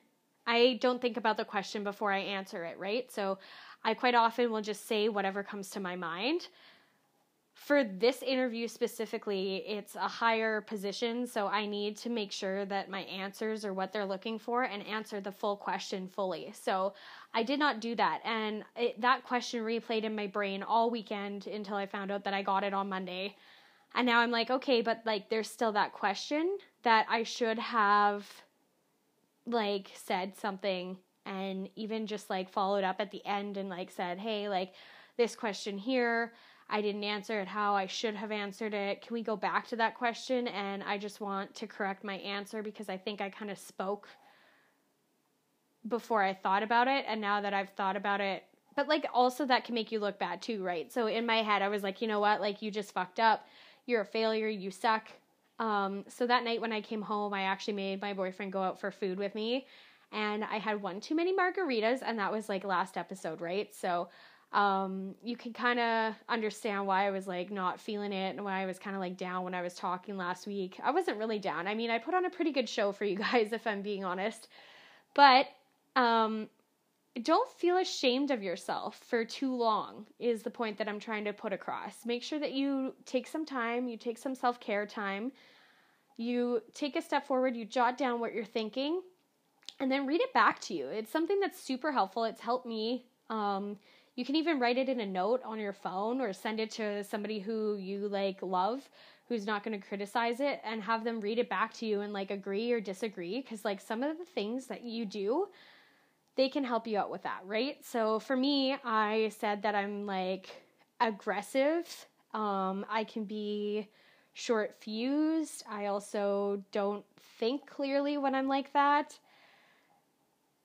I 0.47 0.78
don't 0.81 1.02
think 1.02 1.16
about 1.16 1.37
the 1.37 1.45
question 1.45 1.85
before 1.85 2.12
I 2.12 2.19
answer 2.19 2.64
it, 2.64 2.78
right? 2.78 3.11
So, 3.11 3.38
I 3.85 3.95
quite 3.95 4.14
often 4.14 4.50
will 4.50 4.62
just 4.62 4.87
say 4.87 5.09
whatever 5.09 5.43
comes 5.43 5.71
to 5.71 5.81
my 5.81 5.97
mind 5.97 6.49
for 7.57 7.83
this 7.83 8.23
interview 8.23 8.69
specifically, 8.69 9.65
it's 9.67 9.97
a 9.97 10.01
higher 10.01 10.61
position, 10.61 11.27
so 11.27 11.47
I 11.49 11.65
need 11.65 11.97
to 11.97 12.11
make 12.11 12.31
sure 12.31 12.67
that 12.67 12.91
my 12.91 13.01
answers 13.01 13.65
are 13.65 13.73
what 13.73 13.95
they're 13.95 14.05
looking 14.05 14.39
for 14.39 14.65
and 14.65 14.87
answer 14.87 15.23
the 15.23 15.33
full 15.33 15.57
question 15.57 16.07
fully. 16.07 16.53
So 16.55 16.93
I 17.33 17.43
did 17.43 17.59
not 17.59 17.81
do 17.81 17.95
that, 17.95 18.21
and 18.25 18.63
it, 18.77 19.01
that 19.01 19.25
question 19.25 19.65
replayed 19.65 20.05
in 20.05 20.15
my 20.15 20.27
brain 20.27 20.63
all 20.63 20.91
weekend 20.91 21.47
until 21.47 21.77
I 21.77 21.87
found 21.87 22.13
out 22.13 22.25
that 22.25 22.35
I 22.35 22.43
got 22.43 22.63
it 22.63 22.75
on 22.75 22.91
Monday. 22.91 23.35
And 23.95 24.07
now 24.07 24.21
I'm 24.21 24.31
like, 24.31 24.51
okay, 24.51 24.83
but 24.83 25.01
like 25.07 25.31
there's 25.31 25.51
still 25.51 25.73
that 25.73 25.95
question 25.95 26.59
that 26.83 27.07
I 27.09 27.23
should 27.23 27.59
have 27.59 28.31
like 29.47 29.91
said 29.95 30.37
something 30.37 30.99
and 31.25 31.71
even 31.75 32.07
just 32.07 32.29
like 32.29 32.51
followed 32.51 32.85
up 32.85 32.97
at 33.01 33.11
the 33.11 33.25
end 33.25 33.57
and 33.57 33.71
like 33.71 33.91
said, 33.91 34.19
hey, 34.19 34.51
like 34.51 34.75
this 35.17 35.35
question 35.35 35.79
here 35.79 36.35
I 36.69 36.81
didn't 36.81 37.05
answer 37.05 37.41
it 37.41 37.49
how 37.49 37.75
I 37.75 37.87
should 37.87 38.17
have 38.17 38.33
answered 38.33 38.75
it. 38.75 39.01
Can 39.03 39.15
we 39.15 39.23
go 39.23 39.37
back 39.37 39.69
to 39.69 39.77
that 39.77 39.95
question? 39.95 40.49
And 40.49 40.83
I 40.83 40.99
just 40.99 41.21
want 41.21 41.55
to 41.57 41.67
correct 41.67 42.03
my 42.03 42.15
answer 42.17 42.63
because 42.63 42.89
I 42.89 42.97
think 42.97 43.21
I 43.21 43.31
kind 43.31 43.51
of 43.51 43.59
spoke 43.59 44.09
before 45.87 46.23
I 46.23 46.35
thought 46.35 46.65
about 46.65 46.89
it. 46.89 47.05
And 47.07 47.21
now 47.21 47.41
that 47.41 47.55
I've 47.55 47.71
thought 47.71 47.97
about 47.97 48.21
it, 48.21 48.43
but 48.75 48.89
like 48.89 49.07
also 49.15 49.47
that 49.47 49.65
can 49.65 49.75
make 49.75 49.93
you 49.93 50.01
look 50.01 50.19
bad 50.19 50.43
too, 50.43 50.63
right? 50.65 50.93
So 50.93 51.07
in 51.07 51.25
my 51.25 51.43
head, 51.43 51.63
I 51.63 51.69
was 51.69 51.83
like, 51.83 52.03
you 52.03 52.09
know 52.09 52.21
what? 52.21 52.41
Like 52.41 52.63
you 52.63 52.71
just 52.71 52.93
fucked 52.93 53.21
up. 53.21 53.47
You're 53.87 54.03
a 54.03 54.07
failure. 54.07 54.49
You 54.49 54.73
suck. 54.73 55.09
Um, 55.59 56.05
so 56.09 56.27
that 56.27 56.45
night 56.45 56.61
when 56.61 56.73
I 56.73 56.81
came 56.81 57.01
home, 57.01 57.33
I 57.33 57.43
actually 57.43 57.75
made 57.75 58.01
my 58.01 58.13
boyfriend 58.13 58.53
go 58.53 58.63
out 58.63 58.81
for 58.81 58.91
food 58.91 59.19
with 59.19 59.35
me. 59.35 59.67
And 60.13 60.45
I 60.45 60.59
had 60.59 60.83
one 60.83 61.01
too 61.01 61.15
many 61.15 61.37
margaritas, 61.37 62.01
and 62.05 62.19
that 62.19 62.31
was 62.31 62.49
like 62.49 62.65
last 62.65 62.97
episode, 62.97 63.41
right? 63.41 63.75
So 63.75 64.09
um, 64.57 65.15
you 65.23 65.37
can 65.37 65.53
kind 65.53 65.79
of 65.79 66.15
understand 66.31 66.87
why 66.87 67.07
I 67.07 67.11
was 67.11 67.27
like 67.27 67.51
not 67.51 67.79
feeling 67.79 68.15
it 68.15 68.31
and 68.31 68.43
why 68.43 68.63
I 68.63 68.67
was 68.67 68.79
kind 68.79 68.97
of 68.97 69.01
like 69.01 69.19
down 69.19 69.45
when 69.45 69.53
I 69.53 69.61
was 69.61 69.75
talking 69.75 70.17
last 70.17 70.47
week. 70.47 70.81
I 70.83 70.93
wasn't 70.93 71.19
really 71.19 71.39
down. 71.39 71.69
I 71.69 71.75
mean, 71.75 71.91
I 71.91 71.99
put 71.99 72.15
on 72.15 72.25
a 72.25 72.31
pretty 72.31 72.53
good 72.53 72.67
show 72.67 72.91
for 72.91 73.05
you 73.05 73.17
guys, 73.33 73.53
if 73.53 73.67
I'm 73.67 73.83
being 73.83 74.03
honest. 74.03 74.49
But 75.13 75.49
um, 75.95 76.49
don't 77.23 77.51
feel 77.53 77.77
ashamed 77.77 78.31
of 78.31 78.43
yourself 78.43 78.99
for 79.07 79.27
too 79.27 79.55
long, 79.55 80.07
is 80.19 80.43
the 80.43 80.51
point 80.51 80.79
that 80.79 80.89
I'm 80.89 81.01
trying 81.01 81.27
to 81.27 81.35
put 81.35 81.53
across. 81.53 82.07
Make 82.07 82.23
sure 82.23 82.39
that 82.39 82.53
you 82.53 82.95
take 83.05 83.27
some 83.27 83.45
time, 83.45 83.89
you 83.89 83.99
take 83.99 84.17
some 84.17 84.35
self 84.35 84.59
care 84.59 84.87
time, 84.87 85.33
you 86.17 86.63
take 86.73 86.97
a 86.97 87.03
step 87.03 87.27
forward, 87.27 87.55
you 87.55 87.67
jot 87.67 87.99
down 87.99 88.21
what 88.21 88.33
you're 88.33 88.43
thinking, 88.43 89.03
and 89.81 89.93
then 89.93 90.07
read 90.07 90.23
it 90.23 90.33
back 90.33 90.61
to 90.61 90.75
you. 90.75 90.87
It's 90.87 91.13
something 91.13 91.41
that's 91.41 91.61
super 91.61 91.93
helpful. 91.93 92.25
It's 92.25 92.41
helped 92.41 92.65
me. 92.65 93.05
Um, 93.30 93.78
you 94.16 94.25
can 94.25 94.37
even 94.37 94.59
write 94.59 94.78
it 94.78 94.88
in 94.88 95.00
a 95.00 95.06
note 95.06 95.42
on 95.45 95.59
your 95.59 95.75
phone 95.75 96.21
or 96.21 96.33
send 96.33 96.59
it 96.59 96.71
to 96.73 97.04
somebody 97.04 97.38
who 97.38 97.76
you 97.76 98.09
like 98.09 98.42
love 98.42 98.88
who's 99.28 99.47
not 99.47 99.64
going 99.64 99.78
to 99.78 99.87
criticize 99.87 100.40
it 100.40 100.61
and 100.64 100.83
have 100.83 101.04
them 101.04 101.21
read 101.21 101.38
it 101.38 101.49
back 101.49 101.73
to 101.75 101.87
you 101.87 102.00
and 102.00 102.12
like 102.12 102.30
agree 102.30 102.73
or 102.73 102.80
disagree 102.80 103.40
because 103.40 103.64
like 103.64 103.80
some 103.80 104.02
of 104.02 104.16
the 104.18 104.25
things 104.25 104.66
that 104.66 104.83
you 104.83 105.04
do 105.04 105.49
they 106.36 106.49
can 106.49 106.65
help 106.65 106.86
you 106.86 106.99
out 106.99 107.10
with 107.10 107.23
that 107.23 107.41
right? 107.45 107.84
So 107.84 108.19
for 108.21 108.36
me 108.36 108.76
i 108.84 109.30
said 109.39 109.62
that 109.62 109.75
i'm 109.75 110.06
like 110.06 110.49
aggressive. 111.00 112.06
Um, 112.32 112.86
i 112.91 113.04
can 113.04 113.25
be 113.25 113.89
short 114.34 114.75
fused 114.80 115.65
i 115.71 115.86
also 115.86 116.62
don't 116.71 117.04
think 117.39 117.67
clearly 117.67 118.19
when 118.19 118.34
i'm 118.34 118.49
like 118.49 118.71
that 118.75 119.19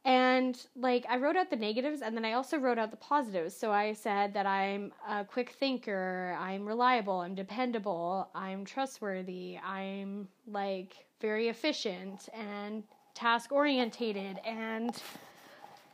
and 0.04 0.66
like 0.76 1.06
I 1.08 1.18
wrote 1.18 1.36
out 1.36 1.50
the 1.50 1.56
negatives 1.56 2.02
and 2.02 2.16
then 2.16 2.26
I 2.26 2.34
also 2.34 2.58
wrote 2.58 2.80
out 2.80 2.90
the 2.90 2.98
positives. 2.98 3.56
So 3.56 3.72
I 3.72 3.94
said 3.94 4.34
that 4.34 4.48
I'm 4.48 4.92
a 5.08 5.24
quick 5.24 5.52
thinker, 5.52 6.36
I'm 6.40 6.66
reliable, 6.68 7.20
I'm 7.20 7.36
dependable, 7.36 8.30
I'm 8.34 8.66
trustworthy, 8.66 9.60
I'm 9.64 10.28
like 10.48 11.06
very 11.20 11.50
efficient 11.50 12.30
and 12.34 12.84
task 13.14 13.52
orientated 13.52 14.40
and 14.46 15.00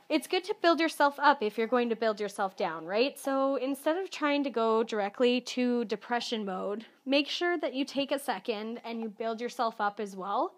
it's 0.08 0.26
good 0.26 0.42
to 0.44 0.54
build 0.62 0.80
yourself 0.80 1.18
up 1.18 1.42
if 1.42 1.58
you're 1.58 1.66
going 1.66 1.90
to 1.90 1.96
build 1.96 2.18
yourself 2.18 2.56
down, 2.56 2.86
right? 2.86 3.18
So 3.18 3.56
instead 3.56 3.98
of 3.98 4.10
trying 4.10 4.42
to 4.44 4.48
go 4.48 4.82
directly 4.82 5.42
to 5.42 5.84
depression 5.84 6.46
mode, 6.46 6.86
make 7.04 7.28
sure 7.28 7.58
that 7.58 7.74
you 7.74 7.84
take 7.84 8.10
a 8.10 8.18
second 8.18 8.80
and 8.86 9.02
you 9.02 9.10
build 9.10 9.38
yourself 9.38 9.82
up 9.82 10.00
as 10.00 10.16
well 10.16 10.54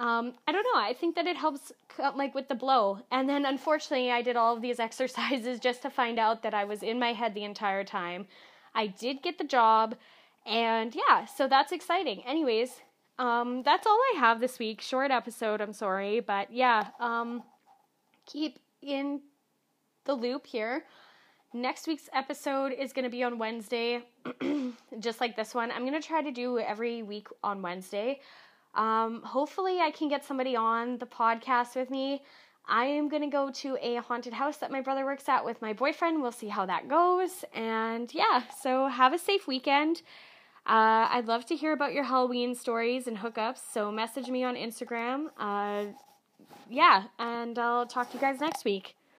um, 0.00 0.32
I 0.48 0.52
don't 0.52 0.64
know. 0.64 0.80
I 0.80 0.94
think 0.98 1.14
that 1.16 1.26
it 1.26 1.36
helps, 1.36 1.72
like 2.16 2.34
with 2.34 2.48
the 2.48 2.54
blow. 2.54 3.00
And 3.12 3.28
then, 3.28 3.44
unfortunately, 3.44 4.10
I 4.10 4.22
did 4.22 4.34
all 4.34 4.56
of 4.56 4.62
these 4.62 4.80
exercises 4.88 5.60
just 5.60 5.82
to 5.82 5.90
find 5.90 6.18
out 6.18 6.42
that 6.42 6.54
I 6.54 6.64
was 6.64 6.82
in 6.82 6.98
my 6.98 7.12
head 7.12 7.34
the 7.34 7.44
entire 7.44 7.84
time. 7.84 8.26
I 8.74 8.86
did 8.86 9.22
get 9.22 9.36
the 9.36 9.44
job, 9.44 9.96
and 10.46 10.94
yeah, 10.94 11.26
so 11.26 11.46
that's 11.46 11.70
exciting. 11.70 12.22
Anyways, 12.26 12.80
um, 13.18 13.62
that's 13.62 13.86
all 13.86 13.98
I 14.14 14.18
have 14.18 14.40
this 14.40 14.58
week. 14.58 14.80
Short 14.80 15.10
episode. 15.10 15.60
I'm 15.60 15.74
sorry, 15.74 16.20
but 16.20 16.50
yeah, 16.50 16.88
um, 16.98 17.42
keep 18.24 18.58
in 18.80 19.20
the 20.06 20.14
loop 20.14 20.46
here. 20.46 20.84
Next 21.52 21.86
week's 21.86 22.08
episode 22.14 22.72
is 22.72 22.92
going 22.94 23.04
to 23.04 23.10
be 23.10 23.22
on 23.22 23.36
Wednesday, 23.36 24.04
just 25.00 25.20
like 25.20 25.36
this 25.36 25.54
one. 25.54 25.70
I'm 25.70 25.84
going 25.84 26.00
to 26.00 26.06
try 26.06 26.22
to 26.22 26.30
do 26.30 26.58
every 26.58 27.02
week 27.02 27.26
on 27.42 27.60
Wednesday. 27.60 28.20
Um, 28.74 29.22
hopefully, 29.22 29.80
I 29.80 29.90
can 29.90 30.08
get 30.08 30.24
somebody 30.24 30.56
on 30.56 30.98
the 30.98 31.06
podcast 31.06 31.74
with 31.76 31.90
me. 31.90 32.22
I 32.66 32.84
am 32.84 33.08
going 33.08 33.22
to 33.22 33.28
go 33.28 33.50
to 33.50 33.76
a 33.80 33.96
haunted 33.96 34.32
house 34.32 34.58
that 34.58 34.70
my 34.70 34.80
brother 34.80 35.04
works 35.04 35.28
at 35.28 35.44
with 35.44 35.60
my 35.60 35.72
boyfriend. 35.72 36.22
We'll 36.22 36.30
see 36.30 36.48
how 36.48 36.66
that 36.66 36.88
goes. 36.88 37.44
And 37.52 38.12
yeah, 38.14 38.42
so 38.62 38.86
have 38.86 39.12
a 39.12 39.18
safe 39.18 39.48
weekend. 39.48 40.02
Uh, 40.66 41.08
I'd 41.10 41.26
love 41.26 41.46
to 41.46 41.56
hear 41.56 41.72
about 41.72 41.92
your 41.92 42.04
Halloween 42.04 42.54
stories 42.54 43.08
and 43.08 43.18
hookups, 43.18 43.60
so 43.72 43.90
message 43.90 44.28
me 44.28 44.44
on 44.44 44.54
Instagram. 44.54 45.28
Uh, 45.38 45.86
yeah, 46.68 47.04
and 47.18 47.58
I'll 47.58 47.86
talk 47.86 48.10
to 48.10 48.16
you 48.16 48.20
guys 48.20 48.40
next 48.40 48.64
week. 48.64 48.94